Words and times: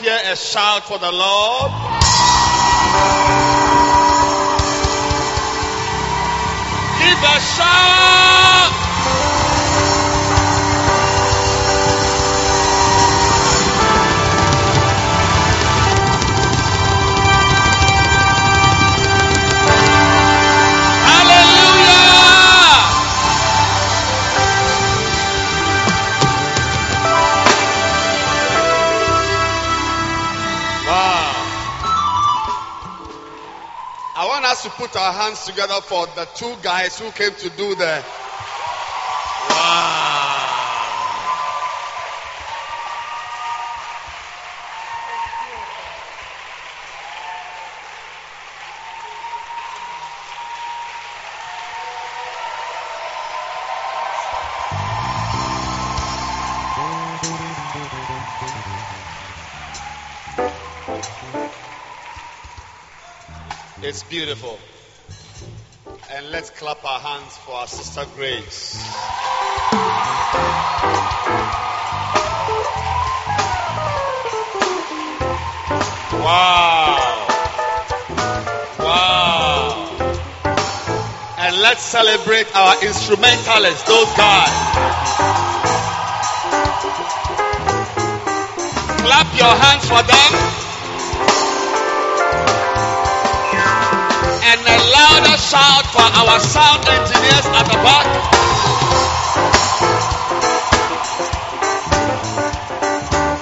hear 0.00 0.18
a 0.32 0.36
shout 0.36 0.84
for 0.84 0.98
the 0.98 1.12
Lord? 1.12 1.70
Give 7.00 7.22
a 7.22 7.40
shout! 7.40 8.79
Us 34.60 34.64
to 34.64 34.70
put 34.70 34.96
our 34.96 35.12
hands 35.12 35.44
together 35.44 35.80
for 35.80 36.06
the 36.06 36.26
two 36.34 36.54
guys 36.62 36.98
who 36.98 37.10
came 37.12 37.34
to 37.34 37.50
do 37.50 37.74
the. 37.74 38.04
Wow. 39.50 40.09
Beautiful. 64.10 64.58
And 66.12 66.30
let's 66.32 66.50
clap 66.50 66.84
our 66.84 66.98
hands 66.98 67.36
for 67.38 67.54
our 67.54 67.68
sister 67.68 68.04
Grace. 68.16 68.74
Wow. 76.12 77.26
Wow. 78.80 79.96
And 81.38 81.56
let's 81.62 81.82
celebrate 81.82 82.54
our 82.56 82.84
instrumentalists, 82.84 83.84
those 83.86 84.12
guys. 84.16 84.50
Clap 89.06 89.38
your 89.38 89.54
hands 89.54 89.88
for 89.88 90.02
them. 90.02 90.69
And 94.60 94.68
a 94.68 94.90
louder 94.92 95.38
shout 95.38 95.86
for 95.86 96.04
our 96.04 96.38
sound 96.40 96.84
engineers 96.86 97.46
at 97.46 97.64
the 97.64 97.78
back. 97.80 98.06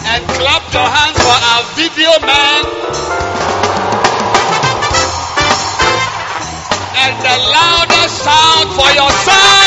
And 0.06 0.22
clap 0.39 0.62
your 0.72 0.89
hands 0.89 1.19
for 1.19 1.39
our 1.50 1.62
video 1.74 2.12
man. 2.22 2.64
And 7.02 7.19
a 7.19 7.36
louder 7.50 8.08
shout 8.08 8.69
for 8.77 8.91
your 8.94 9.11
sound. 9.11 9.58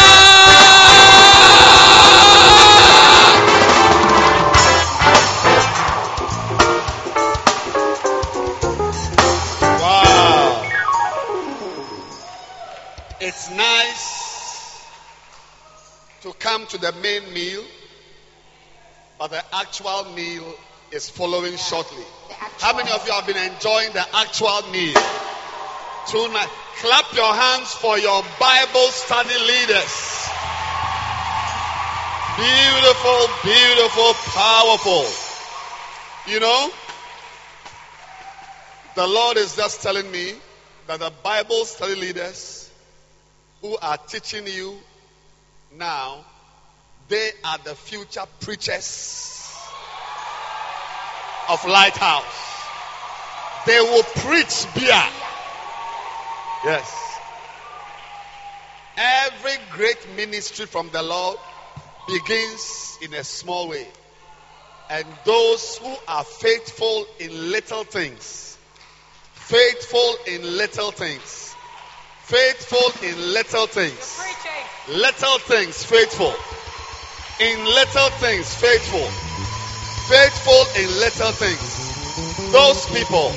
The 16.81 16.92
main 17.02 17.34
meal, 17.34 17.64
but 19.19 19.31
the 19.31 19.44
actual 19.56 20.06
meal 20.16 20.44
is 20.92 21.09
following 21.09 21.56
shortly. 21.56 22.03
How 22.59 22.75
many 22.75 22.92
of 22.92 23.06
you 23.06 23.14
have 23.14 23.25
been 23.25 23.38
enjoying 23.38 23.94
the 23.94 24.06
actual 24.16 24.62
meal? 24.72 25.00
Tonight, 26.08 26.50
clap 26.80 27.14
your 27.14 27.34
hands 27.34 27.74
for 27.74 27.97
your 27.97 28.24
Bible 28.40 28.88
study 28.90 29.38
leaders. 29.38 30.30
Beautiful, 32.38 33.28
beautiful, 33.44 34.14
powerful. 34.34 35.06
You 36.28 36.40
know, 36.40 36.72
the 38.96 39.08
Lord 39.08 39.38
is 39.38 39.56
just 39.56 39.81
telling 39.81 40.09
me 40.12 40.34
that 40.88 41.00
the 41.00 41.12
Bible 41.24 41.66
study 41.66 41.96
leaders 41.96 42.70
who 43.62 43.78
are 43.78 43.97
teaching 43.97 44.47
you 44.47 44.75
now, 45.78 46.25
they 47.11 47.29
are 47.44 47.57
the 47.66 47.75
future 47.75 48.23
preachers 48.39 49.53
of 51.49 51.63
Lighthouse. 51.66 52.23
They 53.67 53.81
will 53.81 54.03
preach 54.03 54.66
beer. 54.73 55.03
Yes. 56.63 57.19
Every 58.95 59.57
great 59.73 60.16
ministry 60.16 60.66
from 60.66 60.89
the 60.89 61.03
Lord 61.03 61.38
begins 62.07 62.97
in 63.01 63.13
a 63.13 63.25
small 63.25 63.67
way. 63.67 63.88
And 64.89 65.05
those 65.25 65.78
who 65.78 65.93
are 66.07 66.23
faithful 66.23 67.05
in 67.19 67.51
little 67.51 67.83
things, 67.83 68.57
faithful 69.33 70.16
in 70.28 70.43
little 70.57 70.91
things, 70.91 71.55
faithful 72.23 73.07
in 73.07 73.33
little 73.33 73.67
things, 73.67 74.22
little 74.88 75.39
things, 75.39 75.83
faithful. 75.83 76.33
In 77.41 77.66
little 77.66 78.09
things, 78.19 78.53
faithful. 78.53 79.07
Faithful 80.07 80.63
in 80.79 80.88
little 81.00 81.31
things. 81.31 82.52
Those 82.52 82.85
people 82.91 83.34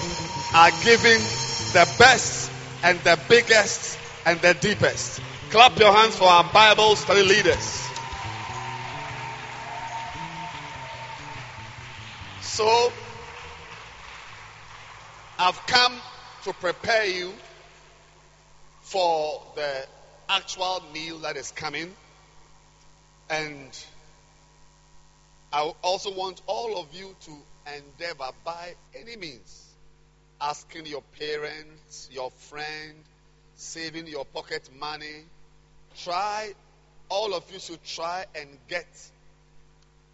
are 0.54 0.70
giving 0.82 1.22
the 1.72 1.90
best 1.98 2.52
and 2.82 3.00
the 3.00 3.18
biggest 3.30 3.98
and 4.26 4.38
the 4.42 4.52
deepest. 4.52 5.22
Clap 5.48 5.78
your 5.78 5.90
hands 5.90 6.18
for 6.18 6.24
our 6.28 6.44
Bible 6.44 6.96
study 6.96 7.22
leaders. 7.22 7.90
So, 12.42 12.92
I've 15.38 15.66
come 15.66 15.94
to 16.42 16.52
prepare 16.52 17.06
you 17.06 17.32
for 18.82 19.40
the 19.54 19.86
actual 20.28 20.82
meal 20.92 21.20
that 21.20 21.38
is 21.38 21.52
coming. 21.52 21.90
And 23.30 23.70
I 25.54 25.72
also 25.82 26.12
want 26.12 26.42
all 26.48 26.80
of 26.80 26.92
you 26.92 27.14
to 27.26 27.76
endeavor 27.76 28.30
by 28.44 28.74
any 28.92 29.14
means, 29.14 29.76
asking 30.40 30.86
your 30.86 31.02
parents, 31.16 32.08
your 32.10 32.32
friend, 32.32 32.94
saving 33.54 34.08
your 34.08 34.24
pocket 34.24 34.68
money. 34.80 35.22
Try, 36.02 36.54
all 37.08 37.34
of 37.34 37.44
you 37.52 37.60
should 37.60 37.84
try 37.84 38.24
and 38.34 38.48
get 38.66 38.84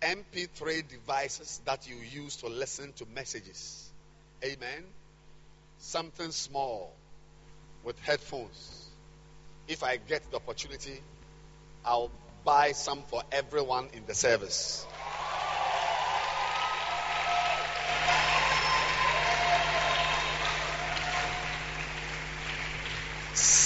MP3 0.02 0.86
devices 0.86 1.62
that 1.64 1.88
you 1.88 1.96
use 1.96 2.36
to 2.36 2.48
listen 2.48 2.92
to 2.98 3.06
messages. 3.14 3.90
Amen. 4.44 4.84
Something 5.78 6.32
small 6.32 6.92
with 7.82 7.98
headphones. 8.00 8.90
If 9.68 9.82
I 9.84 9.96
get 9.96 10.30
the 10.30 10.36
opportunity, 10.36 11.00
I'll 11.82 12.10
buy 12.44 12.72
some 12.72 13.02
for 13.04 13.22
everyone 13.32 13.88
in 13.94 14.04
the 14.06 14.14
service. 14.14 14.86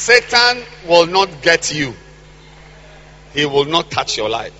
Satan 0.04 0.62
will 0.86 1.06
not 1.06 1.40
get 1.40 1.72
you. 1.74 1.94
He 3.32 3.46
will 3.46 3.64
not 3.64 3.90
touch 3.90 4.18
your 4.18 4.28
life. 4.28 4.52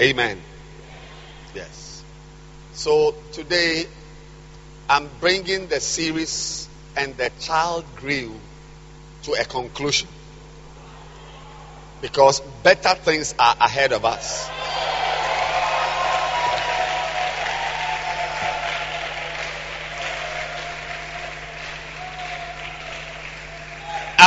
Amen. 0.00 0.40
Yes. 1.54 2.02
So 2.72 3.14
today 3.32 3.84
I'm 4.88 5.10
bringing 5.20 5.66
the 5.66 5.80
series 5.80 6.66
and 6.96 7.14
the 7.18 7.30
child 7.40 7.84
grew 7.96 8.40
to 9.24 9.32
a 9.32 9.44
conclusion. 9.44 10.08
Because 12.00 12.40
better 12.62 12.94
things 12.94 13.34
are 13.38 13.54
ahead 13.60 13.92
of 13.92 14.06
us. 14.06 14.48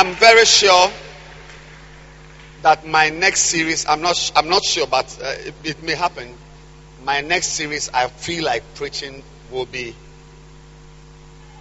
I'm 0.02 0.16
very 0.16 0.46
sure 0.46 0.92
that 2.64 2.88
my 2.88 3.10
next 3.12 3.42
series, 3.42 3.86
I'm 3.86 4.02
not, 4.02 4.32
I'm 4.36 4.50
not 4.50 4.64
sure, 4.64 4.88
but 4.88 5.06
uh, 5.22 5.28
it, 5.28 5.54
it 5.64 5.84
may 5.84 5.94
happen. 5.94 6.34
My 7.04 7.22
next 7.22 7.50
series, 7.50 7.88
I 7.94 8.08
feel 8.08 8.44
like 8.44 8.64
preaching 8.74 9.22
will 9.52 9.68
be 9.68 9.96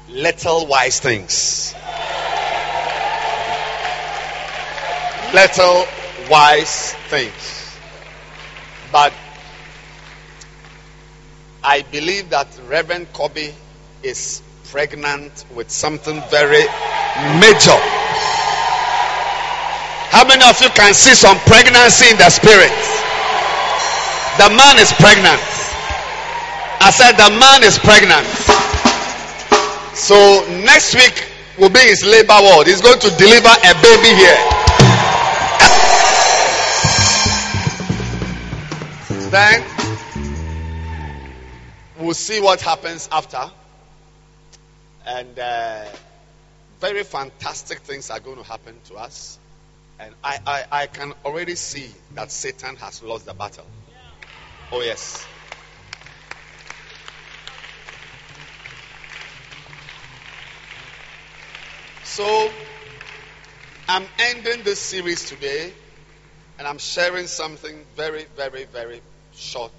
little 0.09 0.67
wise 0.67 1.01
things. 1.01 1.75
Little 5.35 5.85
wise 6.31 6.95
things. 7.11 7.77
But 8.91 9.13
I 11.63 11.83
believe 11.93 12.31
that 12.31 12.49
Reverend 12.67 13.13
Kobe 13.13 13.53
is 14.03 14.41
pregnant 14.71 15.45
with 15.55 15.71
something 15.71 16.23
very 16.31 16.65
major. 17.39 18.10
How 20.21 20.27
many 20.29 20.45
of 20.45 20.61
you 20.61 20.69
can 20.69 20.93
see 20.93 21.15
some 21.15 21.39
pregnancy 21.49 22.11
in 22.11 22.19
the 22.19 22.29
spirit? 22.29 22.69
The 24.37 24.53
man 24.53 24.77
is 24.77 24.93
pregnant. 25.01 25.41
I 26.77 26.93
said 26.93 27.13
the 27.17 27.31
man 27.41 27.65
is 27.65 27.79
pregnant. 27.79 28.29
So 29.97 30.45
next 30.63 30.95
week 30.95 31.25
will 31.59 31.71
be 31.71 31.81
his 31.81 32.05
labor 32.05 32.37
ward. 32.39 32.67
He's 32.67 32.83
going 32.83 32.99
to 33.01 33.09
deliver 33.17 33.49
a 33.49 33.73
baby 33.81 34.13
here. 34.13 34.37
Then 39.31 39.65
we'll 41.99 42.13
see 42.13 42.43
what 42.43 42.61
happens 42.61 43.09
after. 43.11 43.51
And 45.07 45.39
uh, 45.39 45.87
very 46.79 47.05
fantastic 47.05 47.79
things 47.79 48.11
are 48.11 48.21
going 48.21 48.37
to 48.37 48.45
happen 48.45 48.75
to 48.89 48.97
us. 48.97 49.39
And 50.01 50.15
I, 50.25 50.39
I, 50.47 50.65
I 50.73 50.87
can 50.87 51.13
already 51.27 51.57
see 51.57 51.91
that 52.15 52.31
Satan 52.31 52.77
has 52.77 53.03
lost 53.03 53.27
the 53.27 53.35
battle. 53.35 53.67
Oh, 54.73 54.81
yes. 54.81 55.27
So, 62.03 62.51
I'm 63.87 64.07
ending 64.19 64.63
this 64.63 64.81
series 64.81 65.29
today, 65.29 65.71
and 66.59 66.67
I'm 66.67 66.79
sharing 66.79 67.27
something 67.27 67.85
very, 67.95 68.25
very, 68.37 68.65
very 68.65 69.03
short 69.35 69.73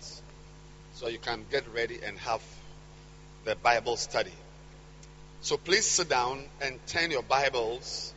so 0.94 1.07
you 1.07 1.17
can 1.17 1.45
get 1.50 1.63
ready 1.74 2.00
and 2.06 2.15
have 2.19 2.41
the 3.44 3.56
Bible 3.56 3.97
study. 3.97 4.33
So, 5.41 5.57
please 5.57 5.85
sit 5.85 6.09
down 6.09 6.44
and 6.62 6.79
turn 6.85 7.09
your 7.09 7.24
Bibles 7.24 8.13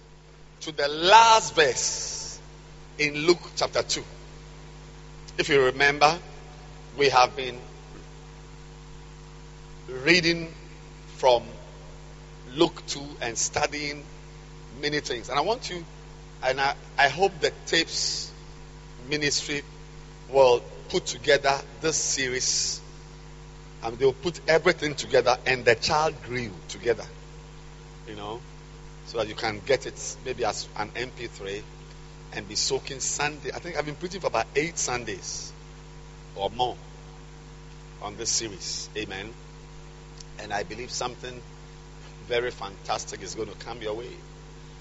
to 0.62 0.72
the 0.72 0.88
last 0.88 1.54
verse 1.54 2.40
in 2.98 3.14
Luke 3.26 3.40
chapter 3.56 3.82
2. 3.82 4.02
If 5.38 5.48
you 5.48 5.64
remember, 5.64 6.16
we 6.96 7.08
have 7.08 7.34
been 7.36 7.58
reading 9.88 10.52
from 11.16 11.42
Luke 12.54 12.82
2 12.86 13.00
and 13.20 13.36
studying 13.36 14.04
many 14.80 15.00
things. 15.00 15.28
And 15.28 15.38
I 15.38 15.42
want 15.42 15.70
you, 15.70 15.84
and 16.42 16.60
I, 16.60 16.74
I 16.96 17.08
hope 17.08 17.40
the 17.40 17.52
tapes 17.66 18.30
ministry 19.08 19.62
will 20.30 20.62
put 20.88 21.06
together 21.06 21.58
this 21.80 21.96
series 21.96 22.80
and 23.82 23.98
they'll 23.98 24.12
put 24.12 24.40
everything 24.48 24.94
together 24.94 25.36
and 25.46 25.64
the 25.64 25.74
child 25.74 26.14
grew 26.24 26.50
together. 26.68 27.04
You 28.08 28.16
know? 28.16 28.40
So 29.14 29.20
that 29.20 29.28
you 29.28 29.34
can 29.36 29.60
get 29.64 29.86
it 29.86 30.16
maybe 30.24 30.44
as 30.44 30.68
an 30.76 30.88
MP3 30.88 31.62
and 32.32 32.48
be 32.48 32.56
soaking 32.56 32.98
Sunday. 32.98 33.52
I 33.54 33.60
think 33.60 33.76
I've 33.76 33.86
been 33.86 33.94
preaching 33.94 34.20
for 34.20 34.26
about 34.26 34.48
eight 34.56 34.76
Sundays 34.76 35.52
or 36.34 36.50
more 36.50 36.76
on 38.02 38.16
this 38.16 38.30
series. 38.30 38.88
Amen. 38.96 39.32
And 40.40 40.52
I 40.52 40.64
believe 40.64 40.90
something 40.90 41.40
very 42.26 42.50
fantastic 42.50 43.22
is 43.22 43.36
going 43.36 43.48
to 43.48 43.54
come 43.64 43.80
your 43.82 43.94
way. 43.94 44.10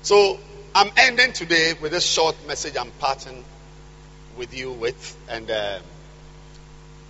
So 0.02 0.40
I'm 0.74 0.90
ending 0.98 1.34
today 1.34 1.74
with 1.80 1.92
this 1.92 2.04
short 2.04 2.36
message 2.48 2.76
I'm 2.76 2.90
parting 2.98 3.46
with 4.36 4.58
you 4.58 4.72
with. 4.72 5.16
And 5.30 5.52
uh, 5.52 5.78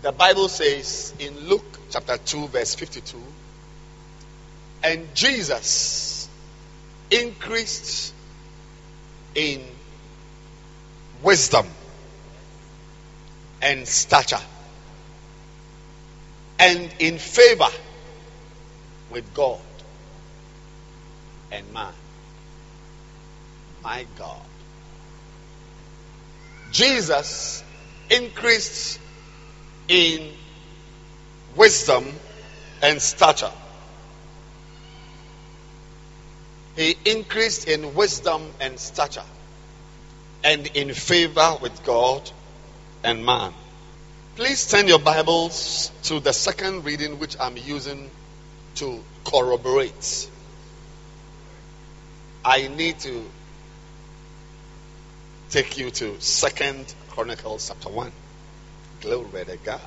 the 0.02 0.12
Bible 0.12 0.50
says 0.50 1.14
in 1.20 1.48
Luke 1.48 1.80
chapter 1.90 2.18
2, 2.18 2.50
verse 2.50 2.76
52, 2.76 3.18
and 4.84 5.16
Jesus 5.16 6.13
increased 7.12 8.14
in 9.36 9.62
wisdom 11.22 11.68
and 13.62 13.88
stature 13.88 14.42
and 16.60 16.94
in 17.00 17.18
favor 17.18 17.70
with 19.12 19.34
God 19.34 19.60
and 21.52 21.72
man. 21.74 21.94
My 23.84 24.06
God. 24.18 24.42
Jesus 26.72 27.64
increased 28.10 29.00
in 29.88 30.32
wisdom 31.56 32.06
and 32.82 33.02
stature 33.02 33.52
he 36.76 36.98
increased 37.06 37.68
in 37.68 37.94
wisdom 37.94 38.52
and 38.60 38.80
stature 38.80 39.24
and 40.44 40.68
in 40.68 40.94
favor 40.94 41.58
with 41.62 41.84
God 41.84 42.30
and 43.04 43.26
man. 43.26 43.54
Please 44.36 44.68
turn 44.68 44.88
your 44.88 45.00
Bibles 45.00 45.92
to 46.04 46.20
the 46.20 46.34
second 46.34 46.86
reading 46.86 47.20
which 47.20 47.36
I'm 47.40 47.56
using 47.56 48.10
to 48.76 49.04
corroborate. 49.24 50.30
I 52.44 52.68
need 52.68 53.00
to 53.02 53.24
take 55.52 55.78
you 55.78 55.92
to 55.92 56.20
Second 56.20 56.94
Chronicles 57.10 57.68
chapter 57.68 57.90
1. 57.90 58.12
Glory 59.02 59.46
to 59.46 59.58
God. 59.58 59.80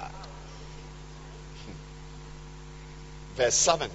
Hmm. 1.65 1.73
Verse 3.35 3.55
7. 3.55 3.91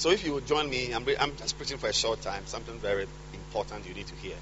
So 0.00 0.08
if 0.08 0.24
you 0.24 0.32
would 0.32 0.46
join 0.46 0.70
me, 0.70 0.94
I'm, 0.94 1.06
I'm 1.20 1.36
just 1.36 1.58
preaching 1.58 1.76
for 1.76 1.88
a 1.88 1.92
short 1.92 2.22
time, 2.22 2.46
something 2.46 2.78
very 2.78 3.06
important 3.34 3.86
you 3.86 3.92
need 3.92 4.06
to 4.06 4.14
hear. 4.14 4.36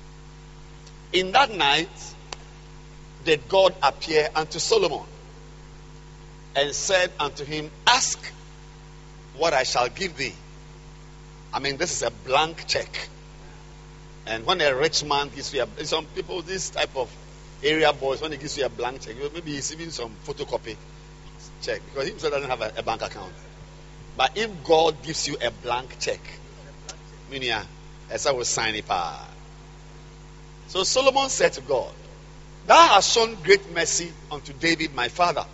In 1.12 1.32
that 1.32 1.50
night, 1.50 1.88
did 3.25 3.49
God 3.49 3.75
appear 3.82 4.28
unto 4.37 4.61
Solomon 4.61 5.04
and 6.54 6.73
said 6.73 7.11
unto 7.18 7.44
him, 7.44 7.73
Ask 7.88 8.25
what 9.37 9.52
I 9.52 9.64
shall 9.64 9.88
give 9.88 10.16
thee. 10.16 10.35
I 11.52 11.59
mean, 11.59 11.76
this 11.76 11.90
is 11.90 12.02
a 12.02 12.12
blank 12.12 12.68
check. 12.68 13.09
And 14.26 14.47
when 14.47 14.61
a 14.61 14.76
rich 14.76 15.02
man 15.02 15.28
gives 15.35 15.52
you 15.52 15.64
a, 15.64 15.85
some 15.85 16.06
people, 16.06 16.40
this 16.42 16.71
type 16.71 16.97
of 16.97 17.11
area 17.64 17.92
boys, 17.92 18.23
when 18.23 18.30
he 18.30 18.38
gives 18.38 18.56
you 18.56 18.64
a 18.64 18.68
blank 18.68 19.00
check, 19.00 19.16
maybe 19.35 19.54
he's 19.54 19.73
even 19.73 19.90
some 19.90 20.14
photocopy 20.25 20.76
check 21.62 21.82
because 21.87 22.04
he 22.04 22.11
himself 22.11 22.35
doesn't 22.35 22.49
have 22.49 22.61
a, 22.61 22.73
a 22.76 22.82
bank 22.85 23.02
account. 23.02 23.32
But 24.18 24.37
if 24.37 24.64
God 24.64 25.00
gives 25.04 25.28
you 25.28 25.37
a 25.40 25.52
blank 25.52 26.00
check, 26.00 26.18
meaning, 27.30 27.52
as 28.10 28.26
I 28.26 28.32
was 28.32 28.48
signing 28.48 28.82
pa. 28.82 29.16
Ah. 29.16 29.28
So 30.66 30.82
Solomon 30.82 31.28
said 31.28 31.52
to 31.52 31.60
God, 31.60 31.92
Thou 32.66 32.88
hast 32.88 33.14
shown 33.14 33.37
great 33.44 33.72
mercy 33.72 34.12
unto 34.32 34.52
David 34.52 34.92
my 34.92 35.06
father, 35.06 35.46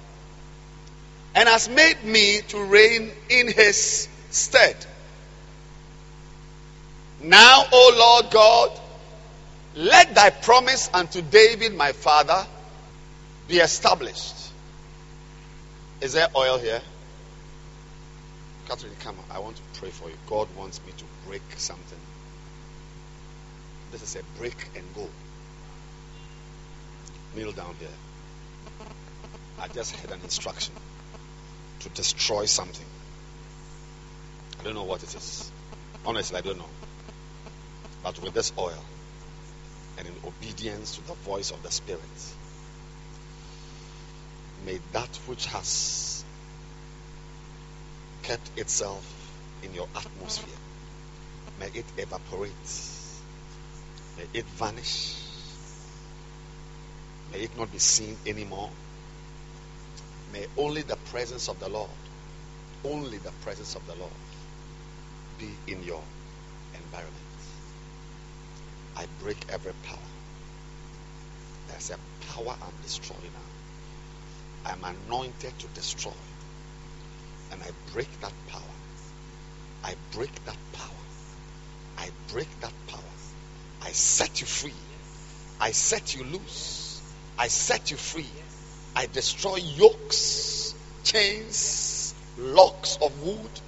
and 1.34 1.46
hast 1.46 1.70
made 1.70 2.04
me 2.04 2.40
to 2.48 2.64
reign 2.64 3.12
in 3.28 3.48
his 3.52 4.08
stead. 4.30 4.76
Now, 7.20 7.66
O 7.70 7.94
Lord 7.98 8.32
God, 8.32 8.80
let 9.74 10.14
thy 10.14 10.30
promise 10.30 10.88
unto 10.94 11.20
David 11.20 11.74
my 11.74 11.92
father 11.92 12.46
be 13.46 13.58
established. 13.58 14.36
Is 16.00 16.14
there 16.14 16.28
oil 16.34 16.56
here? 16.56 16.80
Catherine, 18.66 18.94
come. 19.00 19.16
I 19.30 19.38
want 19.40 19.56
to 19.56 19.62
pray 19.80 19.90
for 19.90 20.08
you. 20.08 20.16
God 20.26 20.48
wants 20.56 20.80
me 20.86 20.92
to 20.96 21.04
break 21.26 21.42
something. 21.56 21.98
This 23.92 24.02
is 24.02 24.16
a 24.16 24.38
break 24.38 24.56
and 24.74 24.84
go. 24.94 25.08
Kneel 27.36 27.52
down 27.52 27.74
here. 27.78 27.88
I 29.60 29.68
just 29.68 29.94
had 29.96 30.10
an 30.10 30.20
instruction 30.22 30.74
to 31.80 31.88
destroy 31.90 32.46
something. 32.46 32.86
I 34.60 34.64
don't 34.64 34.74
know 34.74 34.84
what 34.84 35.02
it 35.02 35.14
is. 35.14 35.50
Honestly, 36.06 36.38
I 36.38 36.40
don't 36.40 36.58
know. 36.58 36.70
But 38.02 38.20
with 38.22 38.34
this 38.34 38.52
oil 38.58 38.82
and 39.98 40.08
in 40.08 40.14
obedience 40.26 40.96
to 40.96 41.06
the 41.06 41.14
voice 41.14 41.50
of 41.50 41.62
the 41.62 41.70
Spirit, 41.70 42.00
may 44.64 44.80
that 44.92 45.16
which 45.26 45.46
has 45.46 46.13
kept 48.24 48.58
itself 48.58 49.04
in 49.62 49.74
your 49.74 49.86
atmosphere. 49.94 50.58
May 51.60 51.66
it 51.66 51.84
evaporate. 51.98 52.52
May 54.16 54.38
it 54.38 54.46
vanish. 54.46 55.14
May 57.32 57.40
it 57.40 57.56
not 57.56 57.70
be 57.70 57.78
seen 57.78 58.16
anymore. 58.26 58.70
May 60.32 60.46
only 60.56 60.82
the 60.82 60.96
presence 61.12 61.48
of 61.48 61.60
the 61.60 61.68
Lord, 61.68 61.90
only 62.84 63.18
the 63.18 63.30
presence 63.42 63.76
of 63.76 63.86
the 63.86 63.94
Lord 63.94 64.12
be 65.38 65.50
in 65.66 65.82
your 65.84 66.02
environment. 66.74 67.14
I 68.96 69.06
break 69.20 69.36
every 69.50 69.72
power. 69.84 69.98
There's 71.68 71.90
a 71.90 71.98
power 72.32 72.56
I'm 72.62 72.82
destroying 72.82 73.22
now. 73.34 74.70
I'm 74.70 74.96
anointed 74.96 75.58
to 75.58 75.66
destroy. 75.68 76.12
And 77.52 77.62
I 77.62 77.70
break 77.92 78.08
that 78.20 78.32
power. 78.48 78.62
I 79.82 79.94
break 80.12 80.32
that 80.44 80.56
power. 80.72 80.90
I 81.98 82.10
break 82.32 82.48
that 82.60 82.72
power. 82.86 83.00
I 83.82 83.90
set 83.90 84.40
you 84.40 84.46
free. 84.46 84.72
I 85.60 85.70
set 85.72 86.14
you 86.14 86.24
loose. 86.24 87.02
I 87.38 87.48
set 87.48 87.90
you 87.90 87.96
free. 87.96 88.28
I 88.96 89.06
destroy 89.06 89.56
yokes, 89.56 90.74
chains, 91.02 92.14
locks 92.38 92.96
of 93.02 93.22
wood, 93.22 93.60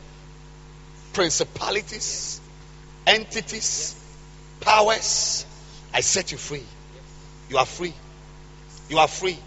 principalities, 1.12 2.40
entities, 3.06 3.96
powers. 4.60 5.44
I 5.92 6.00
set 6.00 6.32
you 6.32 6.38
free. 6.38 6.64
You 7.48 7.58
are 7.58 7.66
free. 7.66 7.94
You 8.88 8.98
are 8.98 9.08
free. 9.08 9.38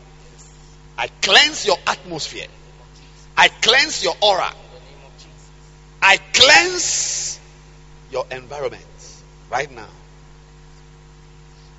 I 0.98 1.08
cleanse 1.22 1.66
your 1.66 1.78
atmosphere. 1.88 2.48
I 3.40 3.48
cleanse 3.48 4.04
your 4.04 4.16
aura. 4.22 4.52
I 6.02 6.18
cleanse 6.34 7.40
your 8.12 8.26
environment 8.32 8.84
right 9.50 9.72
now. 9.74 9.88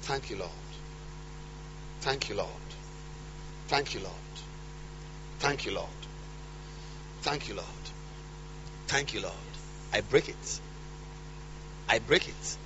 Thank 0.00 0.30
you, 0.30 0.36
Lord. 0.36 0.50
Thank 2.00 2.30
you, 2.30 2.36
Lord. 2.36 2.48
Thank 3.68 3.92
you, 3.92 4.00
Lord. 4.00 4.14
Thank 5.38 5.66
you, 5.66 5.72
Lord. 5.74 6.00
Thank 7.20 7.46
you, 7.50 7.56
Lord. 7.56 7.84
Thank 8.86 9.12
you, 9.12 9.20
Lord. 9.20 9.34
I 9.92 10.00
break 10.00 10.30
it. 10.30 10.60
I 11.90 11.98
break 11.98 12.26
it. 12.26 12.56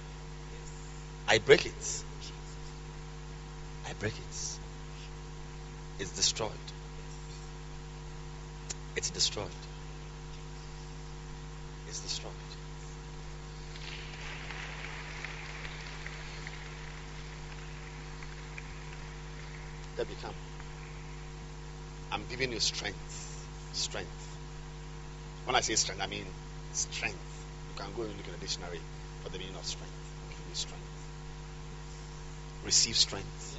I 1.27 1.39
break 1.39 1.67
it. 1.67 2.05
I 3.89 3.93
break 3.95 4.13
it. 4.13 4.59
It's 5.99 6.13
destroyed. 6.15 6.53
It's 8.97 9.11
destroyed. 9.11 9.49
It's 11.89 12.01
destroyed. 12.01 12.33
They 19.97 20.05
become. 20.05 20.35
I'm 22.13 22.25
giving 22.29 22.53
you 22.53 22.61
strength. 22.61 23.47
Strength. 23.73 24.39
When 25.45 25.57
I 25.57 25.61
say 25.61 25.75
strength, 25.75 26.03
I 26.03 26.07
mean 26.07 26.27
strength. 26.73 27.19
You 27.71 27.83
can 27.83 27.93
go 27.97 28.03
and 28.03 28.17
look 28.17 28.27
in 28.27 28.33
the 28.33 28.39
dictionary 28.39 28.81
for 29.23 29.31
the 29.31 29.39
meaning 29.39 29.57
of 29.57 29.65
strength. 29.65 29.93
I'm 30.23 30.31
giving 30.31 30.49
you 30.51 30.55
strength. 30.55 30.85
Receive 32.65 32.97
strength. 32.97 33.59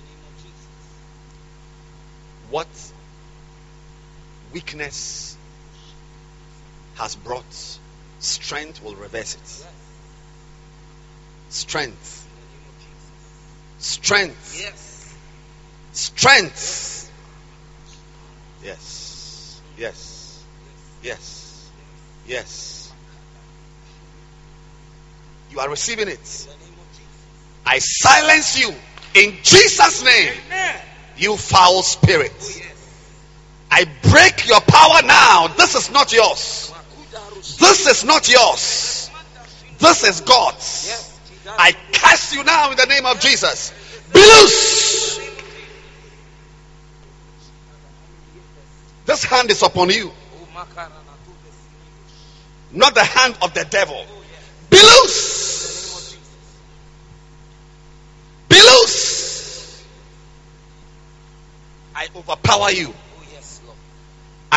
What 2.49 2.67
weakness 4.55 5.35
has 6.95 7.13
brought, 7.13 7.43
strength 8.19 8.81
will 8.81 8.95
reverse 8.95 9.35
it. 9.35 9.67
Strength. 11.49 12.25
Strength. 13.79 14.57
Yes. 14.57 15.15
Strength. 15.91 17.11
Yes. 18.63 19.61
Yes. 19.77 20.43
Yes. 21.03 21.69
Yes. 22.25 22.93
You 25.51 25.59
are 25.59 25.69
receiving 25.69 26.07
it. 26.07 26.13
In 26.13 26.15
the 26.15 26.65
name 26.65 26.79
of 26.79 26.91
Jesus. 26.91 27.25
I 27.65 27.79
silence 27.79 28.57
you 28.57 28.73
in 29.21 29.37
Jesus' 29.43 30.01
name. 30.01 30.33
Amen. 30.47 30.81
You 31.17 31.35
foul 31.35 31.83
spirit. 31.83 32.54
Break 34.15 34.47
your 34.47 34.61
power 34.61 35.01
now. 35.03 35.47
This 35.57 35.75
is 35.75 35.91
not 35.91 36.13
yours. 36.13 36.71
This 37.59 37.85
is 37.85 38.05
not 38.05 38.31
yours. 38.31 39.11
This 39.77 40.05
is 40.05 40.21
God's. 40.21 41.19
I 41.45 41.73
cast 41.91 42.33
you 42.33 42.45
now 42.45 42.71
in 42.71 42.77
the 42.77 42.85
name 42.85 43.05
of 43.05 43.19
Jesus. 43.19 43.73
Be 44.13 44.19
loose. 44.19 45.19
This 49.05 49.25
hand 49.25 49.51
is 49.51 49.61
upon 49.61 49.89
you, 49.89 50.13
not 52.71 52.95
the 52.95 53.03
hand 53.03 53.37
of 53.41 53.53
the 53.53 53.65
devil. 53.65 54.05
Be 54.69 54.77
loose. 54.77 56.17
Be 58.47 58.55
loose. 58.55 59.85
I 61.93 62.07
overpower 62.15 62.71
you. 62.71 62.93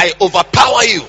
I 0.00 0.12
overpower 0.20 0.84
you. 0.84 1.02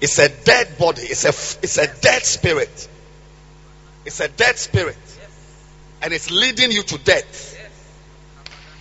It's 0.00 0.18
a 0.18 0.28
dead 0.28 0.76
body. 0.76 1.02
It's 1.02 1.24
a 1.24 1.28
it's 1.62 1.78
a 1.78 1.86
dead 2.00 2.24
spirit. 2.24 2.88
It's 4.04 4.18
a 4.18 4.26
dead 4.26 4.58
spirit, 4.58 4.96
and 6.02 6.12
it's 6.12 6.28
leading 6.32 6.72
you 6.72 6.82
to 6.82 6.98
death. 6.98 7.56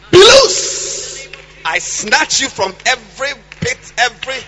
Be 0.09 0.17
loose. 0.17 1.29
I 1.63 1.77
snatch 1.77 2.41
you 2.41 2.49
from 2.49 2.73
every 2.87 3.39
pit, 3.61 3.93
every 3.99 4.41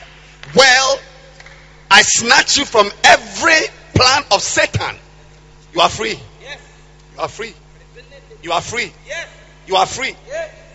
well. 0.56 1.00
I 1.92 2.02
snatch 2.02 2.58
you 2.58 2.66
from 2.66 2.90
every 3.04 3.62
plan 3.94 4.24
of 4.32 4.42
Satan. 4.42 4.96
You 5.76 5.82
are 5.82 5.90
free. 5.90 6.20
You 7.14 7.20
are 7.20 7.28
free. 7.28 7.54
You 8.42 8.54
are 8.54 8.62
free. 8.62 8.92
You 9.68 9.76
are 9.76 9.86
free. 9.86 10.16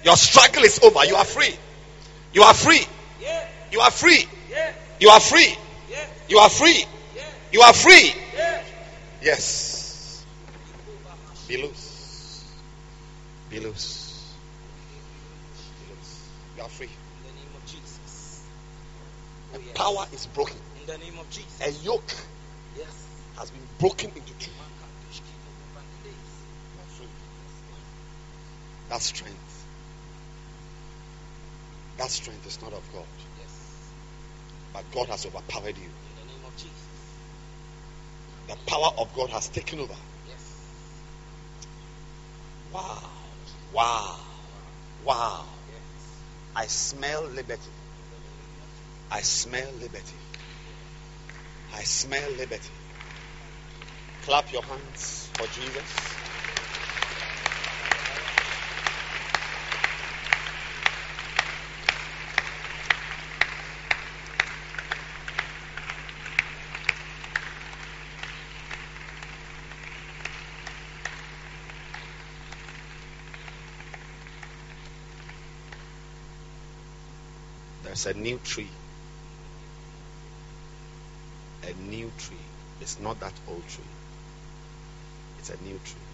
Your 0.04 0.16
struggle 0.16 0.62
is 0.62 0.78
over. 0.84 1.04
You 1.04 1.16
are 1.16 1.24
free. 1.24 1.56
You 2.32 2.42
are 2.42 2.54
free. 2.54 2.82
You 3.72 3.80
are 3.80 3.90
free. 3.90 4.24
You 5.00 5.08
are 5.10 5.20
free. 5.20 5.56
You 6.28 6.38
are 6.38 6.50
free. 6.50 6.84
You 7.52 7.60
are 7.62 7.72
free. 7.72 8.14
Yes. 9.22 10.24
Be 11.48 11.56
loose. 11.62 12.44
Be 13.50 13.60
loose. 13.60 14.02
You 16.56 16.62
are 16.62 16.68
free. 16.68 16.86
In 16.86 16.92
the 17.26 17.32
name 17.40 17.48
of 17.56 17.64
Jesus. 17.66 18.42
Oh, 19.54 19.58
yes. 19.58 19.76
power 19.76 20.06
is 20.12 20.26
broken. 20.26 20.56
In 20.80 20.86
the 20.86 20.98
name 20.98 21.18
of 21.18 21.28
Jesus. 21.30 21.60
A 21.60 21.84
yoke 21.84 22.14
Yes. 22.76 22.86
has 23.38 23.50
been 23.50 23.62
broken 23.78 24.10
into 24.10 24.32
two. 24.38 24.50
Makadosh, 24.50 25.20
Kino, 25.20 25.52
Bande. 25.74 26.12
You 26.12 26.80
are 26.80 26.90
free. 26.96 27.06
That 28.88 29.02
strength. 29.02 29.45
That 31.98 32.10
strength 32.10 32.46
is 32.46 32.60
not 32.60 32.72
of 32.72 32.92
God. 32.92 33.06
Yes. 33.40 33.90
But 34.72 34.90
God 34.92 35.08
has 35.08 35.24
overpowered 35.26 35.76
you. 35.78 35.84
In 35.84 36.26
the 36.26 36.32
name 36.32 36.44
of 36.46 36.54
Jesus. 36.56 36.72
The 38.48 38.56
power 38.70 38.90
of 38.98 39.14
God 39.14 39.30
has 39.30 39.48
taken 39.48 39.80
over. 39.80 39.94
Yes. 40.28 40.56
Wow. 42.72 43.02
Wow. 43.72 44.16
Wow. 45.04 45.44
Yes. 45.70 45.80
I 46.54 46.66
smell 46.66 47.24
liberty. 47.24 47.62
I 49.10 49.20
smell 49.22 49.70
liberty. 49.80 50.16
I 51.74 51.82
smell 51.82 52.30
liberty. 52.32 52.70
Clap 54.22 54.52
your 54.52 54.62
hands 54.62 55.28
for 55.34 55.46
Jesus. 55.46 56.15
There's 77.96 78.14
a 78.14 78.18
new 78.18 78.38
tree. 78.44 78.68
A 81.66 81.72
new 81.88 82.12
tree. 82.18 82.36
It's 82.82 83.00
not 83.00 83.20
that 83.20 83.32
old 83.48 83.66
tree. 83.68 83.84
It's 85.38 85.48
a 85.48 85.56
new 85.62 85.80
tree. 85.82 86.06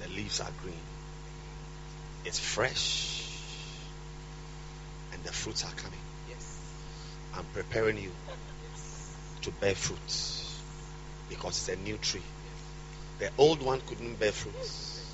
The 0.00 0.08
leaves 0.08 0.40
are 0.40 0.50
green. 0.62 0.82
It's 2.24 2.40
fresh. 2.40 3.24
And 5.12 5.22
the 5.22 5.32
fruits 5.32 5.64
are 5.64 5.74
coming. 5.74 6.00
Yes. 6.28 6.58
I'm 7.36 7.46
preparing 7.54 7.96
you 7.96 8.10
to 9.42 9.52
bear 9.52 9.76
fruit 9.76 10.00
because 11.28 11.56
it's 11.56 11.68
a 11.68 11.76
new 11.76 11.98
tree. 11.98 12.28
The 13.20 13.30
old 13.38 13.62
one 13.62 13.80
couldn't 13.86 14.18
bear 14.18 14.32
fruits 14.32 15.08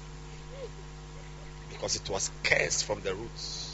because 1.68 1.96
it 1.96 2.08
was 2.08 2.30
cursed 2.42 2.86
from 2.86 3.02
the 3.02 3.14
roots. 3.14 3.71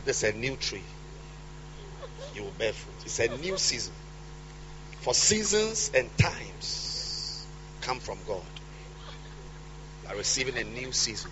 But 0.00 0.06
this 0.06 0.22
a 0.22 0.32
new 0.32 0.56
tree. 0.56 0.82
You 2.34 2.44
will 2.44 2.52
bear 2.52 2.72
fruit. 2.72 2.94
It's 3.04 3.18
a 3.18 3.28
new 3.28 3.58
season. 3.58 3.92
For 5.00 5.12
seasons 5.12 5.90
and 5.94 6.08
times 6.16 7.46
come 7.82 8.00
from 8.00 8.16
God. 8.26 8.40
Are 10.08 10.16
receiving 10.16 10.56
a 10.56 10.64
new 10.64 10.90
season. 10.92 11.30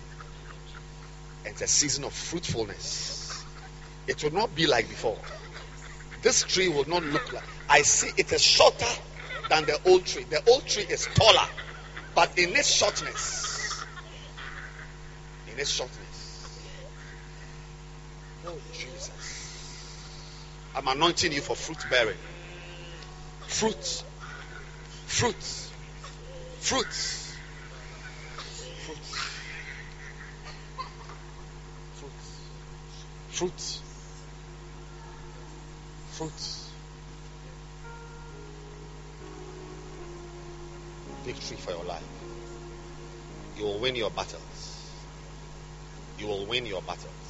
And 1.45 1.53
it's 1.53 1.63
a 1.63 1.67
season 1.67 2.03
of 2.03 2.13
fruitfulness. 2.13 3.43
It 4.05 4.23
will 4.23 4.33
not 4.33 4.53
be 4.53 4.67
like 4.67 4.87
before. 4.87 5.17
This 6.21 6.43
tree 6.43 6.67
will 6.67 6.87
not 6.87 7.03
look 7.03 7.33
like. 7.33 7.43
I 7.67 7.81
see 7.81 8.11
it 8.17 8.31
is 8.31 8.43
shorter 8.43 8.85
than 9.49 9.65
the 9.65 9.79
old 9.87 10.05
tree. 10.05 10.25
The 10.29 10.47
old 10.47 10.67
tree 10.67 10.85
is 10.87 11.07
taller, 11.15 11.47
but 12.13 12.37
in 12.37 12.55
its 12.55 12.69
shortness, 12.69 13.83
in 15.51 15.57
its 15.57 15.71
shortness, 15.71 16.19
oh 18.49 18.57
Jesus, 18.73 19.47
I'm 20.79 20.87
anointing 20.87 21.33
you 21.33 21.41
for 21.41 21.57
fruit 21.57 21.85
bearing. 21.89 22.15
Fruit, 23.47 24.03
fruit, 25.07 25.35
fruit, 26.61 26.85
fruit, 28.79 28.97
fruit, 31.97 32.11
fruit, 33.29 33.81
fruit. 36.11 36.59
victory 41.25 41.57
for 41.57 41.71
your 41.71 41.83
life. 41.83 42.03
You 43.57 43.65
will 43.65 43.79
win 43.79 43.97
your 43.97 44.11
battles. 44.11 44.93
You 46.17 46.27
will 46.27 46.45
win 46.45 46.65
your 46.65 46.81
battles. 46.81 47.28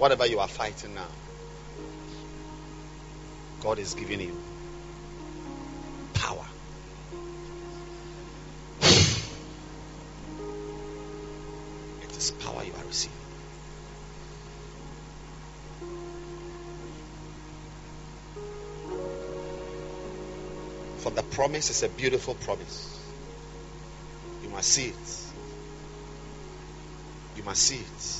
Whatever 0.00 0.24
you 0.24 0.40
are 0.40 0.48
fighting 0.48 0.94
now, 0.94 1.08
God 3.60 3.78
is 3.78 3.92
giving 3.92 4.22
you 4.22 4.34
power. 6.14 6.46
It 12.02 12.16
is 12.16 12.30
power 12.30 12.64
you 12.64 12.72
are 12.72 12.84
receiving. 12.86 13.18
For 20.96 21.10
the 21.10 21.22
promise 21.24 21.68
is 21.68 21.82
a 21.82 21.90
beautiful 21.90 22.36
promise. 22.36 22.98
You 24.42 24.48
must 24.48 24.70
see 24.70 24.86
it. 24.86 25.32
You 27.36 27.42
must 27.42 27.62
see 27.62 27.80
it. 27.80 28.19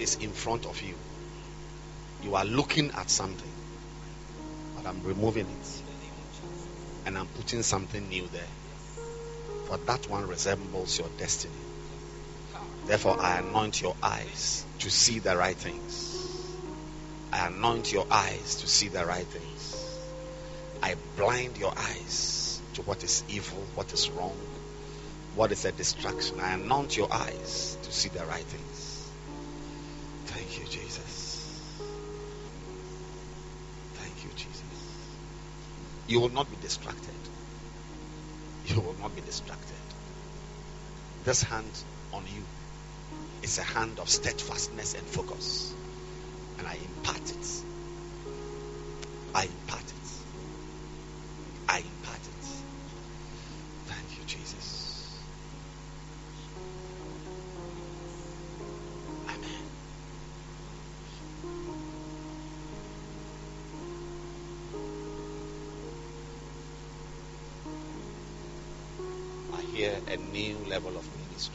Is 0.00 0.16
in 0.16 0.32
front 0.32 0.66
of 0.66 0.80
you. 0.82 0.96
You 2.22 2.34
are 2.36 2.44
looking 2.44 2.90
at 2.92 3.10
something, 3.10 3.52
but 4.76 4.86
I'm 4.86 5.02
removing 5.02 5.46
it 5.48 5.82
and 7.06 7.18
I'm 7.18 7.26
putting 7.26 7.62
something 7.62 8.08
new 8.08 8.28
there. 8.28 8.42
For 9.66 9.78
that 9.78 10.08
one 10.08 10.26
resembles 10.26 10.98
your 10.98 11.08
destiny. 11.18 11.54
Therefore, 12.86 13.20
I 13.20 13.38
anoint 13.38 13.80
your 13.80 13.96
eyes 14.02 14.66
to 14.80 14.90
see 14.90 15.18
the 15.18 15.36
right 15.36 15.56
things. 15.56 16.56
I 17.32 17.46
anoint 17.46 17.92
your 17.92 18.06
eyes 18.10 18.56
to 18.56 18.66
see 18.66 18.88
the 18.88 19.04
right 19.06 19.26
things. 19.26 19.74
I 20.82 20.96
blind 21.16 21.56
your 21.56 21.72
eyes 21.76 22.62
to 22.74 22.82
what 22.82 23.02
is 23.04 23.24
evil, 23.28 23.66
what 23.74 23.92
is 23.92 24.10
wrong, 24.10 24.38
what 25.34 25.50
is 25.50 25.64
a 25.64 25.72
distraction. 25.72 26.40
I 26.40 26.54
anoint 26.54 26.96
your 26.96 27.12
eyes 27.12 27.78
to 27.82 27.92
see 27.92 28.08
the 28.10 28.24
right 28.26 28.44
things. 28.44 28.83
Thank 30.54 30.72
you, 30.72 30.82
Jesus. 30.82 31.72
Thank 33.94 34.24
you, 34.24 34.30
Jesus. 34.36 35.16
You 36.06 36.20
will 36.20 36.28
not 36.28 36.48
be 36.48 36.56
distracted. 36.58 37.14
You 38.66 38.80
will 38.80 38.94
not 39.00 39.16
be 39.16 39.20
distracted. 39.22 39.74
This 41.24 41.42
hand 41.42 41.72
on 42.12 42.22
you 42.28 42.44
is 43.42 43.58
a 43.58 43.62
hand 43.62 43.98
of 43.98 44.08
steadfastness 44.08 44.94
and 44.94 45.04
focus. 45.08 45.74
And 46.58 46.68
I 46.68 46.74
impart 46.74 47.30
it. 47.30 47.64
I 49.34 49.46
impart 49.46 49.82
it. 49.82 49.93
Level 70.74 70.96
of 70.98 71.08
ministry. 71.28 71.54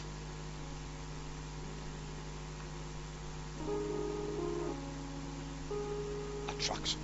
Attraction. 6.48 7.02